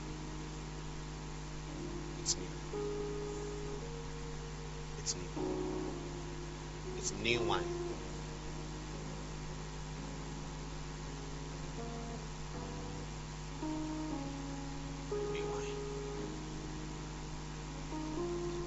It's 2.21 2.38
new. 2.38 2.54
It's 4.99 5.13
new. 5.17 5.30
It's 6.97 7.12
new 7.21 7.41
wine. 7.41 7.63
New 15.34 15.45
wine. 15.51 15.75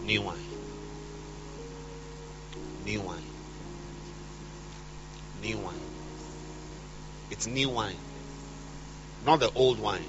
New 0.05 0.21
wine. 0.21 0.48
New 7.49 7.71
wine. 7.71 7.97
Not 9.25 9.41
the 9.41 9.51
old 9.53 9.81
wine. 9.81 10.05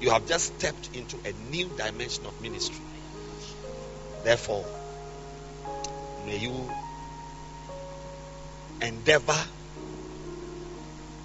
You 0.00 0.10
have 0.10 0.26
just 0.26 0.54
stepped 0.54 0.96
into 0.96 1.18
a 1.24 1.32
new 1.32 1.68
dimension 1.76 2.26
of 2.26 2.40
ministry. 2.40 2.84
Therefore, 4.24 4.66
may 6.24 6.38
you 6.38 6.70
endeavor 8.80 9.38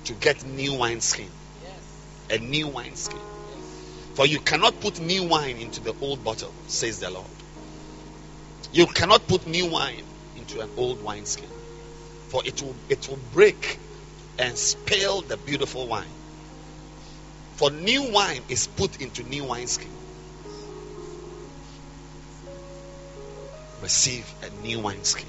to 0.06 0.14
get 0.14 0.46
new 0.46 0.74
wine 0.74 1.02
skin. 1.02 1.30
A 2.30 2.38
new 2.38 2.68
wine 2.68 2.96
skin. 2.96 3.22
For 4.16 4.26
you 4.26 4.40
cannot 4.40 4.80
put 4.82 5.00
new 5.00 5.24
wine 5.24 5.58
into 5.58 5.82
the 5.82 5.94
old 6.02 6.24
bottle, 6.24 6.54
says 6.68 7.00
the 7.00 7.10
Lord. 7.10 7.30
You 8.72 8.88
cannot 8.88 9.28
put 9.28 9.46
new 9.46 9.68
wine 9.68 10.04
into 10.36 10.60
an 10.60 10.70
old 10.78 11.02
wine 11.02 11.26
skin. 11.26 11.50
For 12.30 12.42
it 12.46 12.62
will 12.62 12.76
it 12.90 13.08
will 13.08 13.18
break 13.18 13.80
and 14.38 14.58
spill 14.58 15.22
the 15.22 15.38
beautiful 15.38 15.88
wine. 15.88 16.06
For 17.56 17.72
new 17.72 18.12
wine 18.12 18.42
is 18.50 18.68
put 18.68 19.02
into 19.02 19.24
new 19.24 19.46
wine 19.46 19.68
skin. 19.68 19.92
Receive 23.82 24.26
a 24.44 24.50
new 24.62 24.80
wine 24.80 25.04
skin 25.04 25.28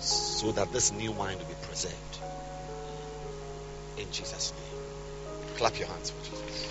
so 0.00 0.52
that 0.52 0.72
this 0.72 0.92
new 0.92 1.12
wine 1.12 1.38
will 1.38 1.44
be 1.44 1.54
preserved. 1.62 2.18
In 3.98 4.10
Jesus' 4.10 4.52
name. 4.52 5.56
Clap 5.56 5.78
your 5.78 5.88
hands 5.88 6.10
for 6.10 6.24
Jesus. 6.24 6.68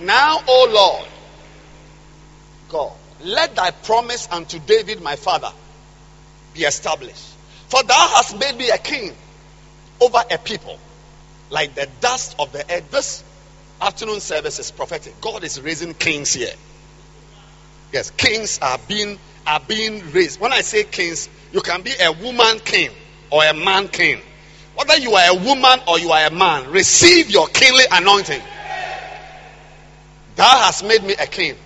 Now, 0.00 0.40
O 0.48 0.68
Lord, 0.72 1.08
God, 2.68 2.99
let 3.22 3.54
thy 3.54 3.70
promise 3.70 4.28
unto 4.30 4.58
David 4.58 5.02
my 5.02 5.16
father 5.16 5.52
be 6.54 6.62
established. 6.62 7.26
For 7.68 7.82
thou 7.82 8.08
hast 8.14 8.38
made 8.38 8.56
me 8.56 8.70
a 8.70 8.78
king 8.78 9.14
over 10.00 10.22
a 10.30 10.38
people 10.38 10.78
like 11.50 11.74
the 11.74 11.88
dust 12.00 12.36
of 12.38 12.52
the 12.52 12.60
earth. 12.72 12.90
This 12.90 13.24
afternoon 13.80 14.20
service 14.20 14.58
is 14.58 14.70
prophetic. 14.70 15.20
God 15.20 15.44
is 15.44 15.60
raising 15.60 15.94
kings 15.94 16.32
here. 16.32 16.52
Yes, 17.92 18.10
kings 18.10 18.58
are 18.62 18.78
being 18.88 19.18
are 19.46 19.60
being 19.60 20.12
raised. 20.12 20.40
When 20.40 20.52
I 20.52 20.60
say 20.60 20.84
kings, 20.84 21.28
you 21.52 21.60
can 21.60 21.82
be 21.82 21.92
a 22.00 22.12
woman 22.12 22.60
king 22.60 22.90
or 23.30 23.44
a 23.44 23.54
man 23.54 23.88
king. 23.88 24.20
Whether 24.74 24.98
you 24.98 25.14
are 25.14 25.30
a 25.30 25.34
woman 25.34 25.80
or 25.88 25.98
you 25.98 26.10
are 26.12 26.26
a 26.26 26.30
man, 26.30 26.70
receive 26.70 27.30
your 27.30 27.48
kingly 27.48 27.84
anointing. 27.90 28.40
Thou 30.36 30.58
hast 30.58 30.84
made 30.84 31.02
me 31.02 31.14
a 31.14 31.26
king 31.26 31.56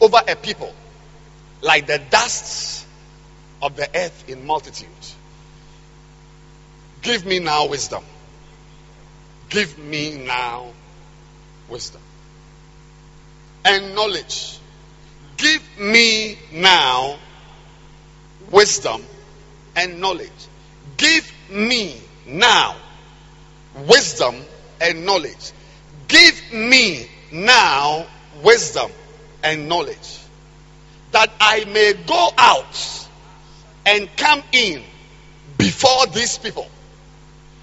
over 0.00 0.20
a 0.26 0.36
people 0.36 0.72
like 1.64 1.86
the 1.86 1.98
dust 2.10 2.86
of 3.62 3.74
the 3.74 3.88
earth 3.94 4.28
in 4.28 4.46
multitude. 4.46 4.88
Give 7.02 7.24
me 7.24 7.38
now 7.38 7.68
wisdom. 7.68 8.04
Give 9.48 9.78
me 9.78 10.18
now 10.18 10.66
wisdom 11.68 12.02
and 13.64 13.94
knowledge. 13.94 14.58
Give 15.38 15.62
me 15.78 16.38
now 16.52 17.18
wisdom 18.50 19.02
and 19.74 20.00
knowledge. 20.00 20.30
Give 20.98 21.32
me 21.50 21.96
now 22.26 22.76
wisdom 23.88 24.36
and 24.80 25.06
knowledge. 25.06 25.52
Give 26.08 26.52
me 26.52 27.08
now 27.32 28.06
wisdom 28.42 28.90
and 29.42 29.68
knowledge 29.68 30.23
that 31.14 31.30
I 31.40 31.64
may 31.64 31.94
go 32.06 32.30
out 32.36 33.08
and 33.86 34.08
come 34.16 34.42
in 34.52 34.82
before 35.56 36.06
these 36.08 36.38
people. 36.38 36.68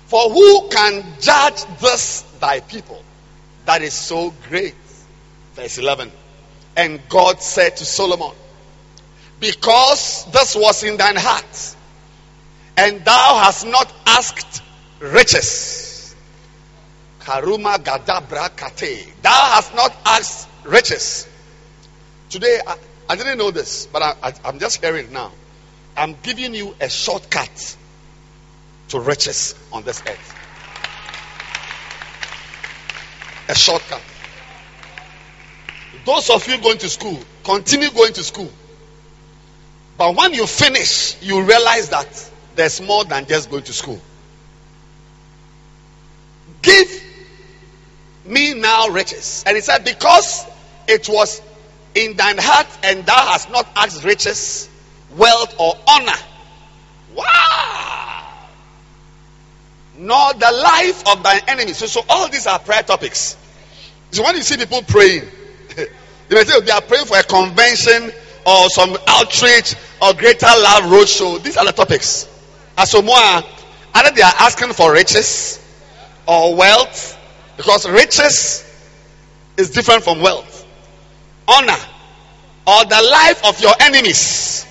For 0.07 0.29
who 0.29 0.69
can 0.69 1.03
judge 1.19 1.63
this 1.79 2.21
thy 2.39 2.61
people 2.61 3.03
that 3.65 3.81
is 3.81 3.93
so 3.93 4.33
great? 4.47 4.75
Verse 5.53 5.77
11. 5.77 6.11
And 6.77 7.01
God 7.09 7.41
said 7.41 7.77
to 7.77 7.85
Solomon, 7.85 8.31
Because 9.39 10.25
this 10.31 10.55
was 10.55 10.83
in 10.83 10.95
thine 10.95 11.17
heart, 11.17 11.75
and 12.77 13.03
thou 13.03 13.39
hast 13.43 13.67
not 13.67 13.91
asked 14.07 14.63
riches. 14.99 16.15
Karuma 17.19 17.77
gadabra 17.77 18.55
kate. 18.55 19.13
Thou 19.21 19.51
hast 19.55 19.75
not 19.75 19.93
asked 20.05 20.47
riches. 20.63 21.27
Today, 22.29 22.61
I, 23.09 23.15
didn't 23.15 23.37
know 23.37 23.51
this, 23.51 23.87
but 23.87 24.01
I, 24.01 24.33
I'm 24.45 24.59
just 24.59 24.83
hearing 24.83 25.11
now. 25.11 25.31
I'm 25.97 26.15
giving 26.23 26.53
you 26.53 26.75
a 26.79 26.89
shortcut 26.89 27.75
to 28.89 28.99
riches 28.99 29.55
on 29.71 29.83
this 29.83 30.01
earth. 30.07 30.35
A 33.49 33.55
shortcut. 33.55 34.01
Those 36.05 36.29
of 36.29 36.47
you 36.47 36.59
going 36.59 36.77
to 36.79 36.89
school, 36.89 37.19
continue 37.43 37.89
going 37.91 38.13
to 38.13 38.23
school. 38.23 38.51
But 39.97 40.15
when 40.15 40.33
you 40.33 40.47
finish, 40.47 41.21
you 41.21 41.43
realize 41.43 41.89
that 41.89 42.31
there's 42.55 42.81
more 42.81 43.03
than 43.05 43.25
just 43.25 43.49
going 43.49 43.63
to 43.63 43.73
school. 43.73 43.99
Give 46.61 47.03
me 48.25 48.53
now 48.53 48.87
riches. 48.87 49.43
And 49.45 49.55
he 49.55 49.61
said, 49.61 49.83
Because 49.83 50.45
it 50.87 51.07
was 51.09 51.41
in 51.95 52.15
thine 52.15 52.37
heart, 52.37 52.67
and 52.83 53.05
thou 53.05 53.25
hast 53.27 53.49
not 53.51 53.67
asked 53.75 54.03
riches, 54.03 54.69
wealth, 55.15 55.55
or 55.59 55.75
honor. 55.87 56.17
Wow! 57.15 58.47
Nor 59.97 60.33
the 60.33 60.51
life 60.51 61.07
of 61.07 61.23
thine 61.23 61.41
enemies. 61.47 61.77
So, 61.77 61.85
so 61.85 62.01
all 62.09 62.29
these 62.29 62.47
are 62.47 62.59
prayer 62.59 62.83
topics. 62.83 63.37
So 64.11 64.23
when 64.23 64.35
you 64.35 64.41
see 64.41 64.57
people 64.57 64.81
praying, 64.83 65.23
you 65.77 65.87
may 66.29 66.43
say 66.43 66.53
oh, 66.55 66.61
they 66.61 66.71
are 66.71 66.81
praying 66.81 67.05
for 67.05 67.17
a 67.17 67.23
convention 67.23 68.11
or 68.45 68.69
some 68.69 68.97
outreach 69.07 69.75
or 70.01 70.13
greater 70.13 70.47
love 70.47 70.83
roadshow. 70.83 71.41
These 71.43 71.57
are 71.57 71.65
the 71.65 71.71
topics. 71.71 72.27
Asomoa, 72.77 73.45
either 73.93 74.15
they 74.15 74.21
are 74.21 74.33
asking 74.39 74.73
for 74.73 74.91
riches 74.91 75.59
or 76.27 76.55
wealth, 76.55 77.17
because 77.57 77.87
riches 77.89 78.67
is 79.57 79.71
different 79.71 80.03
from 80.03 80.21
wealth. 80.21 80.50
Honor 81.51 81.77
or 82.67 82.85
the 82.85 83.09
life 83.11 83.45
of 83.45 83.59
your 83.61 83.73
enemies. 83.79 84.65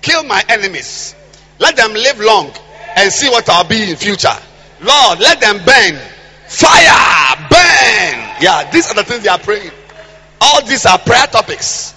Kill 0.00 0.22
my 0.24 0.42
enemies. 0.48 1.14
Let 1.58 1.76
them 1.76 1.92
live 1.92 2.20
long 2.20 2.52
and 2.96 3.12
see 3.12 3.28
what 3.28 3.48
I'll 3.48 3.64
be 3.64 3.90
in 3.90 3.96
future. 3.96 4.36
Lord, 4.80 5.18
let 5.18 5.40
them 5.40 5.56
burn. 5.64 6.00
Fire, 6.46 7.48
burn. 7.50 8.36
Yeah, 8.40 8.70
these 8.72 8.90
are 8.90 8.94
the 8.94 9.04
things 9.04 9.22
they 9.22 9.28
are 9.28 9.38
praying. 9.38 9.72
All 10.40 10.64
these 10.64 10.86
are 10.86 10.98
prayer 10.98 11.26
topics. 11.26 11.94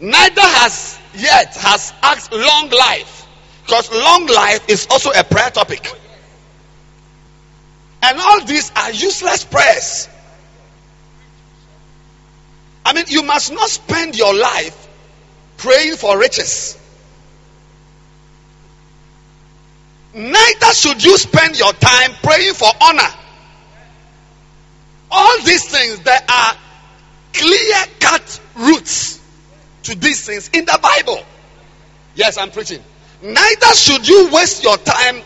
Neither 0.00 0.40
has 0.40 0.98
yet 1.14 1.54
has 1.56 1.92
asked 2.02 2.32
long 2.32 2.70
life. 2.70 3.26
Because 3.64 3.90
long 3.92 4.26
life 4.26 4.68
is 4.68 4.86
also 4.90 5.10
a 5.10 5.24
prayer 5.24 5.50
topic. 5.50 5.92
And 8.02 8.18
all 8.18 8.44
these 8.44 8.70
are 8.76 8.92
useless 8.92 9.44
prayers. 9.44 10.08
I 12.88 12.94
mean, 12.94 13.04
you 13.08 13.22
must 13.22 13.52
not 13.52 13.68
spend 13.68 14.16
your 14.16 14.34
life 14.34 14.88
praying 15.58 15.96
for 15.96 16.18
riches. 16.18 16.78
Neither 20.14 20.72
should 20.72 21.04
you 21.04 21.18
spend 21.18 21.58
your 21.58 21.74
time 21.74 22.12
praying 22.22 22.54
for 22.54 22.68
honor. 22.80 23.10
All 25.10 25.38
these 25.42 25.70
things, 25.70 26.00
there 26.00 26.18
are 26.26 26.56
clear 27.34 27.76
cut 28.00 28.40
roots 28.56 29.20
to 29.82 29.94
these 29.94 30.24
things 30.24 30.48
in 30.54 30.64
the 30.64 30.78
Bible. 30.82 31.22
Yes, 32.14 32.38
I'm 32.38 32.50
preaching. 32.50 32.82
Neither 33.20 33.74
should 33.74 34.08
you 34.08 34.30
waste 34.32 34.64
your 34.64 34.78
time 34.78 35.20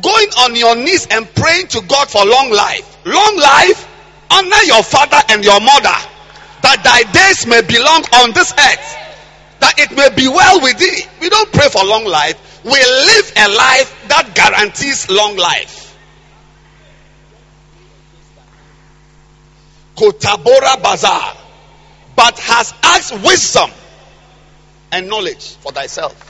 going 0.00 0.28
on 0.38 0.56
your 0.56 0.76
knees 0.76 1.06
and 1.10 1.28
praying 1.34 1.66
to 1.68 1.82
God 1.82 2.08
for 2.08 2.24
long 2.24 2.50
life. 2.52 3.04
Long 3.04 3.36
life, 3.36 3.86
honor 4.30 4.62
your 4.64 4.82
father 4.82 5.18
and 5.28 5.44
your 5.44 5.60
mother, 5.60 5.94
that 6.62 6.82
thy 6.84 7.02
days 7.12 7.46
may 7.46 7.60
be 7.62 7.78
long 7.78 8.04
on 8.22 8.32
this 8.32 8.52
earth, 8.52 8.96
that 9.60 9.74
it 9.78 9.90
may 9.96 10.08
be 10.14 10.28
well 10.28 10.60
with 10.62 10.78
thee. 10.78 11.02
We 11.20 11.28
don't 11.28 11.52
pray 11.52 11.68
for 11.68 11.84
long 11.84 12.04
life, 12.04 12.60
we 12.64 12.70
live 12.70 13.32
a 13.36 13.48
life 13.48 14.08
that 14.08 14.32
guarantees 14.34 15.10
long 15.10 15.36
life. 15.36 15.80
Kotabora 19.96 20.82
Bazaar, 20.82 21.36
but 22.16 22.38
has 22.38 22.72
asked 22.82 23.12
wisdom 23.24 23.70
and 24.90 25.08
knowledge 25.08 25.56
for 25.56 25.72
thyself. 25.72 26.28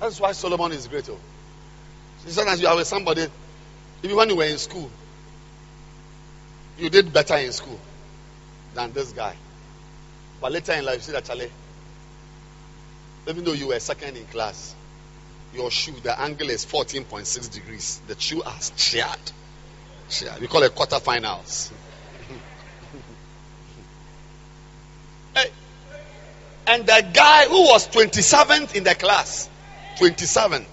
That's 0.00 0.20
why 0.20 0.32
Solomon 0.32 0.72
is 0.72 0.86
great. 0.88 1.08
Oh. 1.08 1.18
Sometimes 2.26 2.60
you 2.60 2.68
are 2.68 2.76
with 2.76 2.86
somebody, 2.86 3.26
even 4.02 4.16
when 4.16 4.28
you 4.28 4.36
were 4.36 4.44
in 4.44 4.58
school, 4.58 4.90
you 6.78 6.90
did 6.90 7.12
better 7.12 7.36
in 7.36 7.52
school 7.52 7.80
than 8.76 8.92
this 8.92 9.12
guy. 9.12 9.34
But 10.40 10.52
later 10.52 10.72
in 10.74 10.84
life, 10.84 10.96
you 10.96 11.02
see 11.02 11.12
that 11.12 11.24
Charlie, 11.24 11.50
even 13.26 13.44
though 13.44 13.52
you 13.52 13.68
were 13.68 13.80
second 13.80 14.16
in 14.16 14.26
class, 14.26 14.74
your 15.54 15.70
shoe, 15.70 15.94
the 16.02 16.18
angle 16.20 16.50
is 16.50 16.66
14.6 16.66 17.52
degrees. 17.52 18.00
The 18.06 18.20
shoe 18.20 18.42
has 18.42 18.72
sheared. 18.76 19.08
sheared. 20.08 20.40
We 20.40 20.46
call 20.46 20.62
it 20.62 20.74
quarterfinals. 20.74 21.72
hey. 25.34 25.50
And 26.66 26.86
the 26.86 27.06
guy 27.12 27.46
who 27.46 27.62
was 27.62 27.88
27th 27.88 28.74
in 28.74 28.84
the 28.84 28.94
class, 28.94 29.48
27th, 29.98 30.66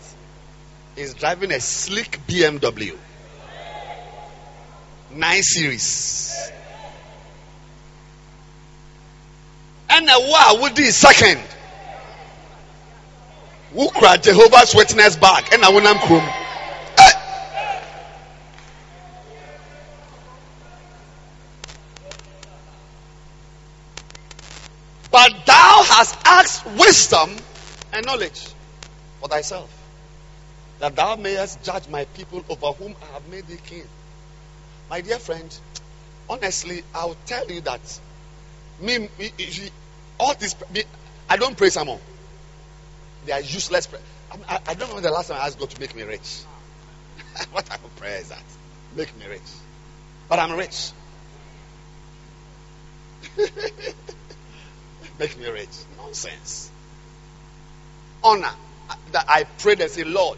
is 0.98 1.14
driving 1.14 1.52
a 1.52 1.60
slick 1.60 2.20
BMW. 2.28 2.98
9 5.12 5.44
series. 5.44 6.52
Wow 10.20 10.60
would 10.62 10.76
be 10.76 10.86
second. 10.86 11.42
Who 13.74 13.90
cried 13.90 14.22
Jehovah's 14.24 14.76
Witness 14.76 15.16
back? 15.16 15.52
And 15.54 15.64
I 15.64 15.70
won't 15.70 15.86
come. 15.86 16.30
Eh. 16.98 17.12
But 25.12 25.46
thou 25.46 25.84
hast 25.86 26.18
asked 26.26 26.66
wisdom 26.78 27.36
and 27.92 28.06
knowledge 28.06 28.48
for 29.20 29.30
thyself, 29.30 29.72
that 30.80 30.96
thou 30.96 31.16
mayest 31.16 31.64
judge 31.64 31.88
my 31.88 32.06
people 32.06 32.44
over 32.50 32.74
whom 32.74 32.96
I 33.02 33.14
have 33.14 33.28
made 33.30 33.48
thee 33.48 33.58
king. 33.66 33.88
My 34.90 35.02
dear 35.02 35.18
friend, 35.18 35.58
honestly, 36.30 36.84
I'll 36.94 37.18
tell 37.26 37.50
you 37.50 37.62
that 37.62 38.00
me 38.80 39.08
all 40.20 40.34
this, 40.36 40.56
I 41.30 41.38
don't 41.38 41.58
pray 41.58 41.70
some 41.70 41.88
more. 41.88 42.00
They 43.26 43.32
are 43.32 43.42
useless. 43.42 43.88
I, 44.48 44.60
I, 44.68 44.74
don't 44.74 44.90
know 44.90 45.00
the 45.00 45.12
last 45.12 45.30
time 45.30 45.40
I 45.42 45.46
asked 45.46 45.60
God 45.60 45.70
to 45.70 45.80
make 45.80 45.96
me 45.96 46.04
rich. 46.04 46.42
what 47.52 47.66
type 47.66 47.84
of 47.84 47.96
prayer 47.96 48.20
is 48.20 48.30
that? 48.30 48.44
Make 48.96 49.18
me 49.18 49.26
rich. 49.28 49.42
But 50.28 50.40
I'm 50.40 50.58
rich. 50.58 50.92
make 55.20 55.40
me 55.40 55.50
rich. 55.50 55.70
Nonsense. 55.98 56.70
Honor. 58.24 58.52
That 59.12 59.26
I 59.28 59.44
prayed 59.44 59.80
and 59.82 59.90
say, 59.90 60.04
Lord, 60.04 60.38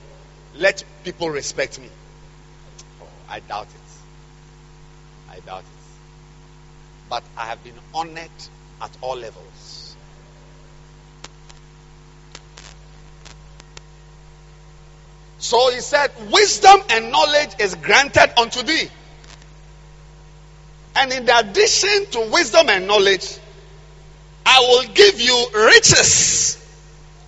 let 0.56 0.84
people 1.04 1.30
respect 1.30 1.80
me. 1.80 1.90
Oh, 3.02 3.08
I 3.30 3.40
doubt 3.40 3.68
it. 3.68 5.32
I 5.32 5.40
doubt 5.40 5.62
it. 5.62 5.66
But 7.10 7.24
I 7.38 7.46
have 7.48 7.64
been 7.64 7.74
honored 7.94 8.30
at 8.82 8.92
all 9.02 9.16
levels. 9.16 9.96
So 15.40 15.70
he 15.72 15.80
said, 15.80 16.12
Wisdom 16.32 16.82
and 16.90 17.12
knowledge 17.12 17.52
is 17.60 17.76
granted 17.76 18.40
unto 18.40 18.64
thee. 18.64 18.90
And 20.96 21.12
in 21.12 21.30
addition 21.30 22.06
to 22.12 22.32
wisdom 22.32 22.70
and 22.70 22.88
knowledge, 22.88 23.38
I 24.46 24.60
will 24.62 24.94
give 24.94 25.20
you 25.20 25.48
riches 25.54 26.58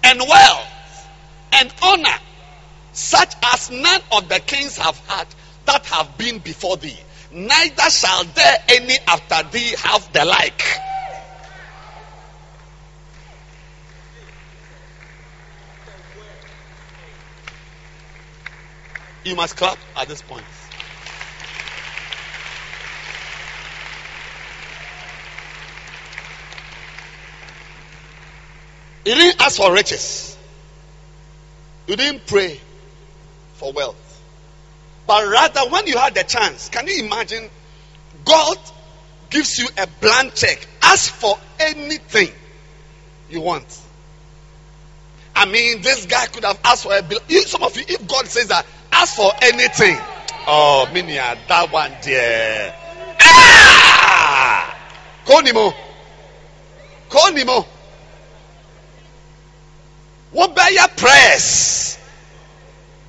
and 0.04 0.20
wealth 0.20 1.08
and 1.52 1.74
honor, 1.84 2.18
such 2.94 3.36
as 3.54 3.70
none 3.70 4.02
of 4.12 4.30
the 4.30 4.40
kings 4.40 4.78
have 4.78 4.98
had 5.08 5.28
that 5.66 5.86
have 5.88 6.18
been 6.18 6.40
before 6.40 6.78
thee. 6.78 6.98
Neither 7.32 7.90
shall 7.90 8.24
there 8.24 8.56
any 8.70 8.96
after 9.06 9.50
thee 9.52 9.76
have 9.84 10.12
the 10.14 10.26
like. 10.26 10.64
You 19.28 19.36
must 19.36 19.58
clap 19.58 19.78
at 19.98 20.08
this 20.08 20.22
point. 20.22 20.46
You 29.04 29.16
didn't 29.16 29.42
ask 29.42 29.58
for 29.58 29.74
riches. 29.74 30.38
You 31.88 31.98
didn't 31.98 32.26
pray 32.26 32.62
for 33.56 33.74
wealth. 33.74 34.22
But 35.06 35.28
rather, 35.28 35.70
when 35.72 35.88
you 35.88 35.98
had 35.98 36.16
the 36.16 36.24
chance, 36.24 36.70
can 36.70 36.88
you 36.88 37.04
imagine? 37.04 37.50
God 38.24 38.58
gives 39.30 39.60
you 39.60 39.68
a 39.78 39.88
blank 40.00 40.36
check. 40.36 40.66
Ask 40.82 41.14
for 41.14 41.38
anything 41.60 42.30
you 43.30 43.42
want. 43.42 43.78
I 45.36 45.46
mean, 45.46 45.82
this 45.82 46.06
guy 46.06 46.28
could 46.28 46.46
have 46.46 46.60
asked 46.64 46.84
for 46.84 46.98
a 46.98 47.02
bill. 47.02 47.20
Some 47.42 47.64
of 47.64 47.76
you, 47.76 47.84
if 47.88 48.08
God 48.08 48.26
says 48.28 48.48
that, 48.48 48.66
ask 48.92 49.16
for 49.16 49.32
anything. 49.42 49.98
Oh, 50.48 50.88
Minia, 50.92 51.38
that 51.48 51.72
one 51.72 51.92
dear. 52.02 52.74
Ah! 53.22 54.78
Konimo. 55.26 55.74
Konimo. 57.10 57.66
What 60.32 60.56
by 60.56 60.70
your 60.70 60.88
prayers? 60.90 61.98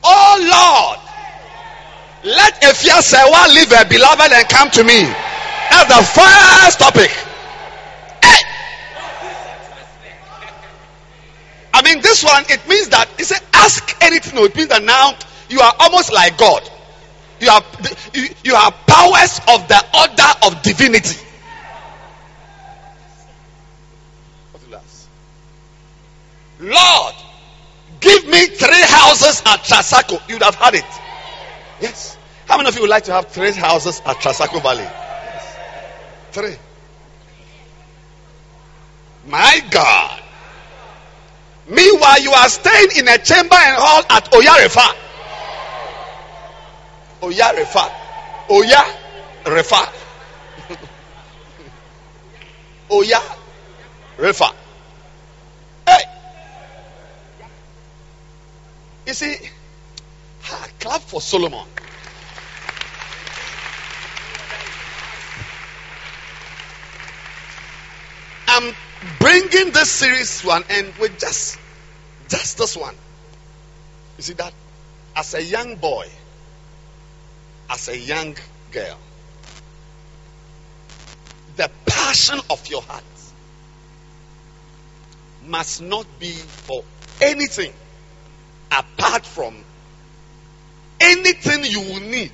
Oh 0.02 0.36
Lord, 2.24 2.34
let 2.36 2.62
Ephia 2.62 3.02
Sewa 3.02 3.52
leave 3.52 3.70
her 3.70 3.84
beloved 3.88 4.32
and 4.32 4.48
come 4.48 4.70
to 4.70 4.84
me. 4.84 5.02
That's 5.70 5.88
the 5.88 6.02
first 6.02 6.78
topic. 6.78 7.10
Hey! 8.22 8.42
I 11.74 11.82
mean, 11.82 12.00
this 12.00 12.24
one, 12.24 12.44
it 12.48 12.66
means 12.68 12.88
that, 12.88 13.08
he 13.16 13.24
said, 13.24 13.40
ask 13.52 13.96
anything. 14.02 14.36
No, 14.36 14.44
it 14.44 14.56
means 14.56 14.68
that 14.68 14.82
now 14.82 15.14
you 15.48 15.60
are 15.60 15.74
almost 15.80 16.12
like 16.12 16.36
God. 16.38 16.68
You 17.40 17.50
have, 17.50 18.10
you, 18.14 18.28
you 18.44 18.54
powers 18.86 19.40
of 19.48 19.68
the 19.68 19.84
order 19.96 20.46
of 20.46 20.62
divinity. 20.62 21.24
Lord, 26.60 27.14
give 28.00 28.26
me 28.26 28.46
three 28.46 28.82
houses 28.82 29.42
at 29.46 29.60
Trasaco. 29.60 30.20
You'd 30.28 30.42
have 30.42 30.56
had 30.56 30.74
it. 30.74 30.84
Yes. 31.80 32.16
How 32.46 32.56
many 32.56 32.68
of 32.68 32.74
you 32.74 32.80
would 32.82 32.90
like 32.90 33.04
to 33.04 33.12
have 33.12 33.28
three 33.28 33.52
houses 33.52 34.02
at 34.04 34.16
Trasaco 34.16 34.60
Valley? 34.62 34.82
Yes. 34.82 35.56
Three. 36.32 36.56
My 39.26 39.60
God. 39.70 40.22
Meanwhile, 41.68 42.22
you 42.22 42.32
are 42.32 42.48
staying 42.48 42.88
in 42.96 43.08
a 43.08 43.18
chamber 43.18 43.54
and 43.54 43.76
hall 43.78 44.02
at 44.10 44.24
Oyarefa. 44.32 45.07
Oyarefa. 47.20 47.90
Oya 48.50 48.84
Refa. 49.44 49.92
Oya 52.90 53.20
Refa. 54.16 54.54
Hey. 55.86 56.04
You 59.06 59.14
see, 59.14 59.36
clap 60.80 61.00
for 61.00 61.20
Solomon. 61.20 61.66
I'm 68.48 68.74
bringing 69.18 69.72
this 69.72 69.90
series 69.90 70.40
to 70.42 70.50
an 70.50 70.64
end 70.68 70.92
with 71.00 71.18
just, 71.18 71.58
just 72.28 72.58
this 72.58 72.76
one. 72.76 72.94
You 74.18 74.22
see 74.24 74.32
that? 74.34 74.52
As 75.16 75.34
a 75.34 75.42
young 75.42 75.76
boy, 75.76 76.06
as 77.70 77.88
a 77.88 77.96
young 77.96 78.34
girl, 78.72 78.98
the 81.56 81.70
passion 81.86 82.40
of 82.50 82.66
your 82.68 82.82
heart 82.82 83.04
must 85.46 85.82
not 85.82 86.06
be 86.18 86.30
for 86.30 86.82
anything 87.20 87.72
apart 88.70 89.24
from 89.24 89.56
anything 91.00 91.64
you 91.64 91.80
will 91.80 92.00
need 92.00 92.32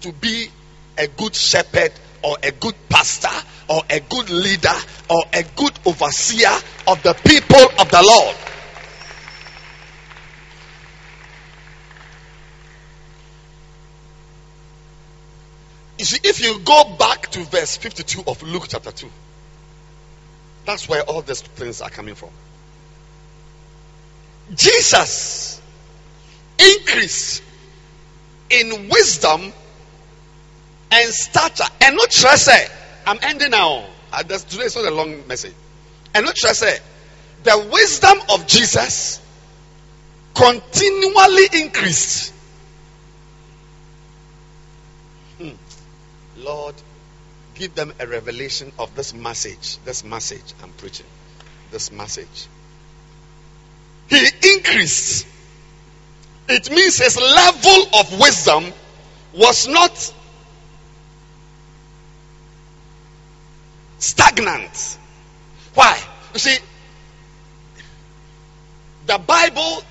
to 0.00 0.12
be 0.12 0.48
a 0.96 1.06
good 1.06 1.34
shepherd 1.34 1.92
or 2.22 2.36
a 2.42 2.50
good 2.52 2.74
pastor 2.88 3.28
or 3.68 3.82
a 3.90 4.00
good 4.00 4.30
leader 4.30 4.74
or 5.10 5.22
a 5.32 5.42
good 5.54 5.72
overseer 5.86 6.50
of 6.86 7.02
the 7.02 7.14
people 7.24 7.62
of 7.78 7.90
the 7.90 8.02
Lord. 8.02 8.36
You 15.98 16.04
see, 16.04 16.20
if 16.22 16.40
you 16.40 16.60
go 16.60 16.96
back 16.96 17.28
to 17.32 17.40
verse 17.40 17.76
52 17.76 18.22
of 18.26 18.42
Luke 18.42 18.66
chapter 18.68 18.92
2, 18.92 19.08
that's 20.64 20.88
where 20.88 21.02
all 21.02 21.22
these 21.22 21.42
things 21.42 21.80
are 21.80 21.90
coming 21.90 22.14
from. 22.14 22.30
Jesus 24.54 25.60
increased 26.58 27.42
in 28.50 28.88
wisdom 28.88 29.52
and 30.90 31.10
stature. 31.10 31.64
And 31.80 31.96
not 31.96 32.10
trust 32.10 32.48
I'm 33.06 33.18
ending 33.22 33.50
now. 33.50 33.86
Uh, 34.12 34.22
today 34.22 34.64
is 34.64 34.76
not 34.76 34.84
a 34.86 34.90
long 34.90 35.26
message. 35.26 35.54
And 36.14 36.24
not 36.24 36.34
trust 36.34 36.64
the 37.44 37.68
wisdom 37.72 38.18
of 38.30 38.46
Jesus 38.46 39.20
continually 40.34 41.62
increased. 41.62 42.32
Lord, 46.38 46.74
give 47.54 47.74
them 47.74 47.92
a 47.98 48.06
revelation 48.06 48.72
of 48.78 48.94
this 48.94 49.14
message. 49.14 49.78
This 49.84 50.04
message 50.04 50.54
I'm 50.62 50.70
preaching. 50.70 51.06
This 51.70 51.92
message. 51.92 52.46
He 54.08 54.26
increased. 54.54 55.26
It 56.48 56.70
means 56.70 56.98
his 56.98 57.16
level 57.16 57.98
of 57.98 58.20
wisdom 58.20 58.72
was 59.34 59.68
not 59.68 60.14
stagnant. 63.98 64.98
Why? 65.74 66.00
You 66.32 66.38
see, 66.38 66.56
the 69.06 69.18
Bible 69.18 69.82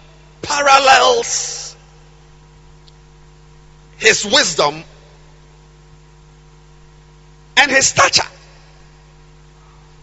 parallels 0.42 1.76
his 3.98 4.26
wisdom 4.26 4.84
and 7.58 7.72
his 7.72 7.88
stature. 7.88 8.28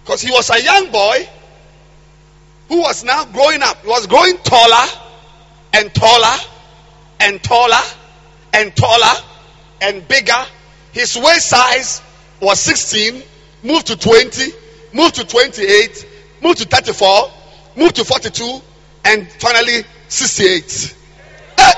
Because 0.03 0.21
he 0.21 0.31
was 0.31 0.51
a 0.51 0.63
young 0.63 0.91
boy 0.91 1.29
who 2.69 2.81
was 2.81 3.05
now 3.05 3.25
growing 3.25 3.63
up. 3.63 3.83
He 3.83 3.89
was 3.89 4.07
growing 4.07 4.37
taller 4.39 4.87
and 5.73 5.95
taller 5.95 6.37
and 7.21 7.43
taller 7.43 7.85
and 8.53 8.75
taller 8.77 9.23
and 9.81 10.07
bigger. 10.07 10.45
His 10.93 11.17
waist 11.17 11.49
size 11.49 12.03
was 12.41 12.61
16 12.61 13.23
moved 13.65 13.87
to 13.87 13.97
20, 13.97 14.53
moved 14.93 15.17
to 15.17 15.25
28, 15.27 16.07
moved 16.43 16.59
to 16.59 16.65
34, 16.67 17.31
moved 17.77 17.97
to 17.97 18.05
42, 18.05 18.61
and 19.07 19.27
finally 19.33 19.83
68. 20.09 20.97
Hey! 21.59 21.73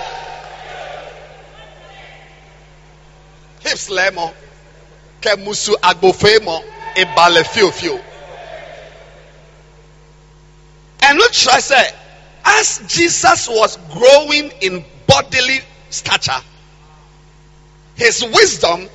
Hips 3.61 3.89
lemo, 3.89 4.35
kemusu 5.21 5.77
agbofemo, 5.83 6.63
ibale 6.97 7.45
fio 7.45 7.71
fio. 7.71 8.01
And 11.03 11.19
not 11.19 11.33
try 11.33 11.61
say, 11.61 11.91
as 12.45 12.81
Jesus 12.89 13.49
was 13.49 13.77
growing 13.93 14.51
in 14.61 14.85
bodily 15.07 15.61
stature, 15.91 16.43
his 17.95 18.23
wisdom 18.25 18.89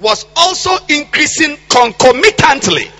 was 0.00 0.26
also 0.36 0.70
increasing 0.88 1.56
concomitantly. 1.68 2.90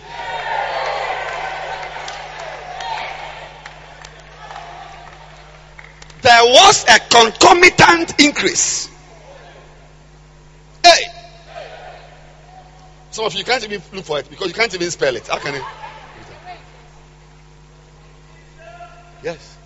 There 6.23 6.43
was 6.45 6.85
a 6.89 6.99
concomitant 6.99 8.21
increase. 8.21 8.91
Hey! 10.83 11.16
Some 13.17 13.25
of 13.25 13.35
you 13.35 13.45
can't 13.45 13.65
even 13.65 13.81
look 13.95 14.05
for 14.05 14.19
it 14.19 14.29
because 14.29 14.49
you 14.49 14.53
can't 14.53 14.75
even 14.75 14.91
spell 14.91 15.17
it. 15.17 15.27
How 15.27 15.39
can 15.39 15.55
you? 15.55 15.65
Yes. 19.23 19.57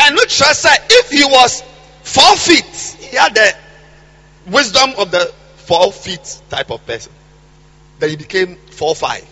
And 0.00 0.16
look, 0.16 0.28
say 0.28 0.76
if 0.90 1.10
he 1.10 1.24
was 1.24 1.62
four 2.02 2.34
feet, 2.34 2.98
he 2.98 3.14
had 3.16 3.36
the 3.36 3.54
wisdom 4.50 4.94
of 4.98 5.12
the 5.12 5.32
four 5.58 5.92
feet 5.92 6.42
type 6.50 6.72
of 6.72 6.84
person. 6.84 7.12
Then 8.00 8.10
he 8.10 8.16
became 8.16 8.56
four 8.56 8.96
five, 8.96 9.24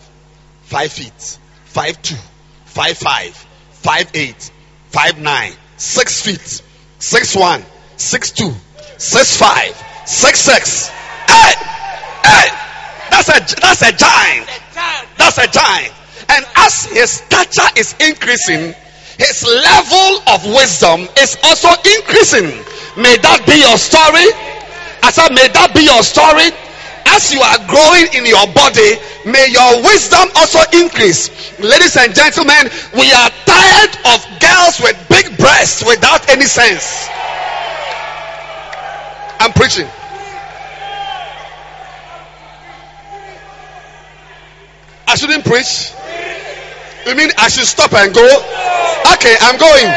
five 0.61 0.93
feet, 0.93 1.37
five 1.65 2.01
two, 2.01 2.15
five 2.63 2.97
five, 2.97 3.35
five 3.71 4.09
eight, 4.13 4.49
five 4.91 5.19
nine, 5.19 5.51
six 5.75 6.21
feet, 6.21 6.61
six 6.99 7.35
one, 7.35 7.65
six 7.97 8.31
two, 8.31 8.53
six 8.97 9.37
five, 9.37 9.75
six 10.05 10.39
six. 10.39 11.04
Hey, 11.27 11.53
hey, 12.23 12.47
that's 13.09 13.29
a 13.29 13.39
that's 13.61 13.81
a 13.81 13.91
giant. 13.91 14.47
That's 15.17 15.37
a 15.37 15.47
giant. 15.47 15.93
And 16.29 16.45
as 16.55 16.85
his 16.85 17.11
stature 17.21 17.69
is 17.77 17.95
increasing, 17.99 18.73
his 19.17 19.43
level 19.43 20.19
of 20.27 20.45
wisdom 20.45 21.07
is 21.19 21.37
also 21.43 21.69
increasing. 21.97 22.51
May 22.97 23.15
that 23.23 23.43
be 23.47 23.63
your 23.63 23.77
story. 23.77 24.27
I 25.03 25.11
said, 25.11 25.29
may 25.31 25.47
that 25.53 25.71
be 25.75 25.85
your 25.87 26.03
story. 26.03 26.51
As 27.07 27.31
you 27.31 27.39
are 27.39 27.61
growing 27.69 28.09
in 28.17 28.25
your 28.25 28.43
body, 28.51 28.97
may 29.23 29.47
your 29.53 29.85
wisdom 29.85 30.27
also 30.35 30.59
increase. 30.73 31.29
Ladies 31.61 31.95
and 31.95 32.11
gentlemen, 32.15 32.67
we 32.97 33.07
are 33.13 33.29
tired 33.45 33.93
of 34.09 34.19
girls 34.41 34.81
with 34.81 34.97
big 35.07 35.37
breasts 35.37 35.85
without 35.85 36.27
any 36.27 36.49
sense. 36.49 37.07
I'm 39.39 39.53
preaching. 39.53 39.87
I 45.15 45.17
shouldn't 45.17 45.45
preach. 45.45 45.93
You 47.07 47.15
mean 47.15 47.31
I 47.37 47.47
should 47.47 47.63
stop 47.65 47.93
and 47.93 48.13
go? 48.13 48.19
Okay, 49.15 49.33
I'm 49.39 49.55
going. 49.57 49.87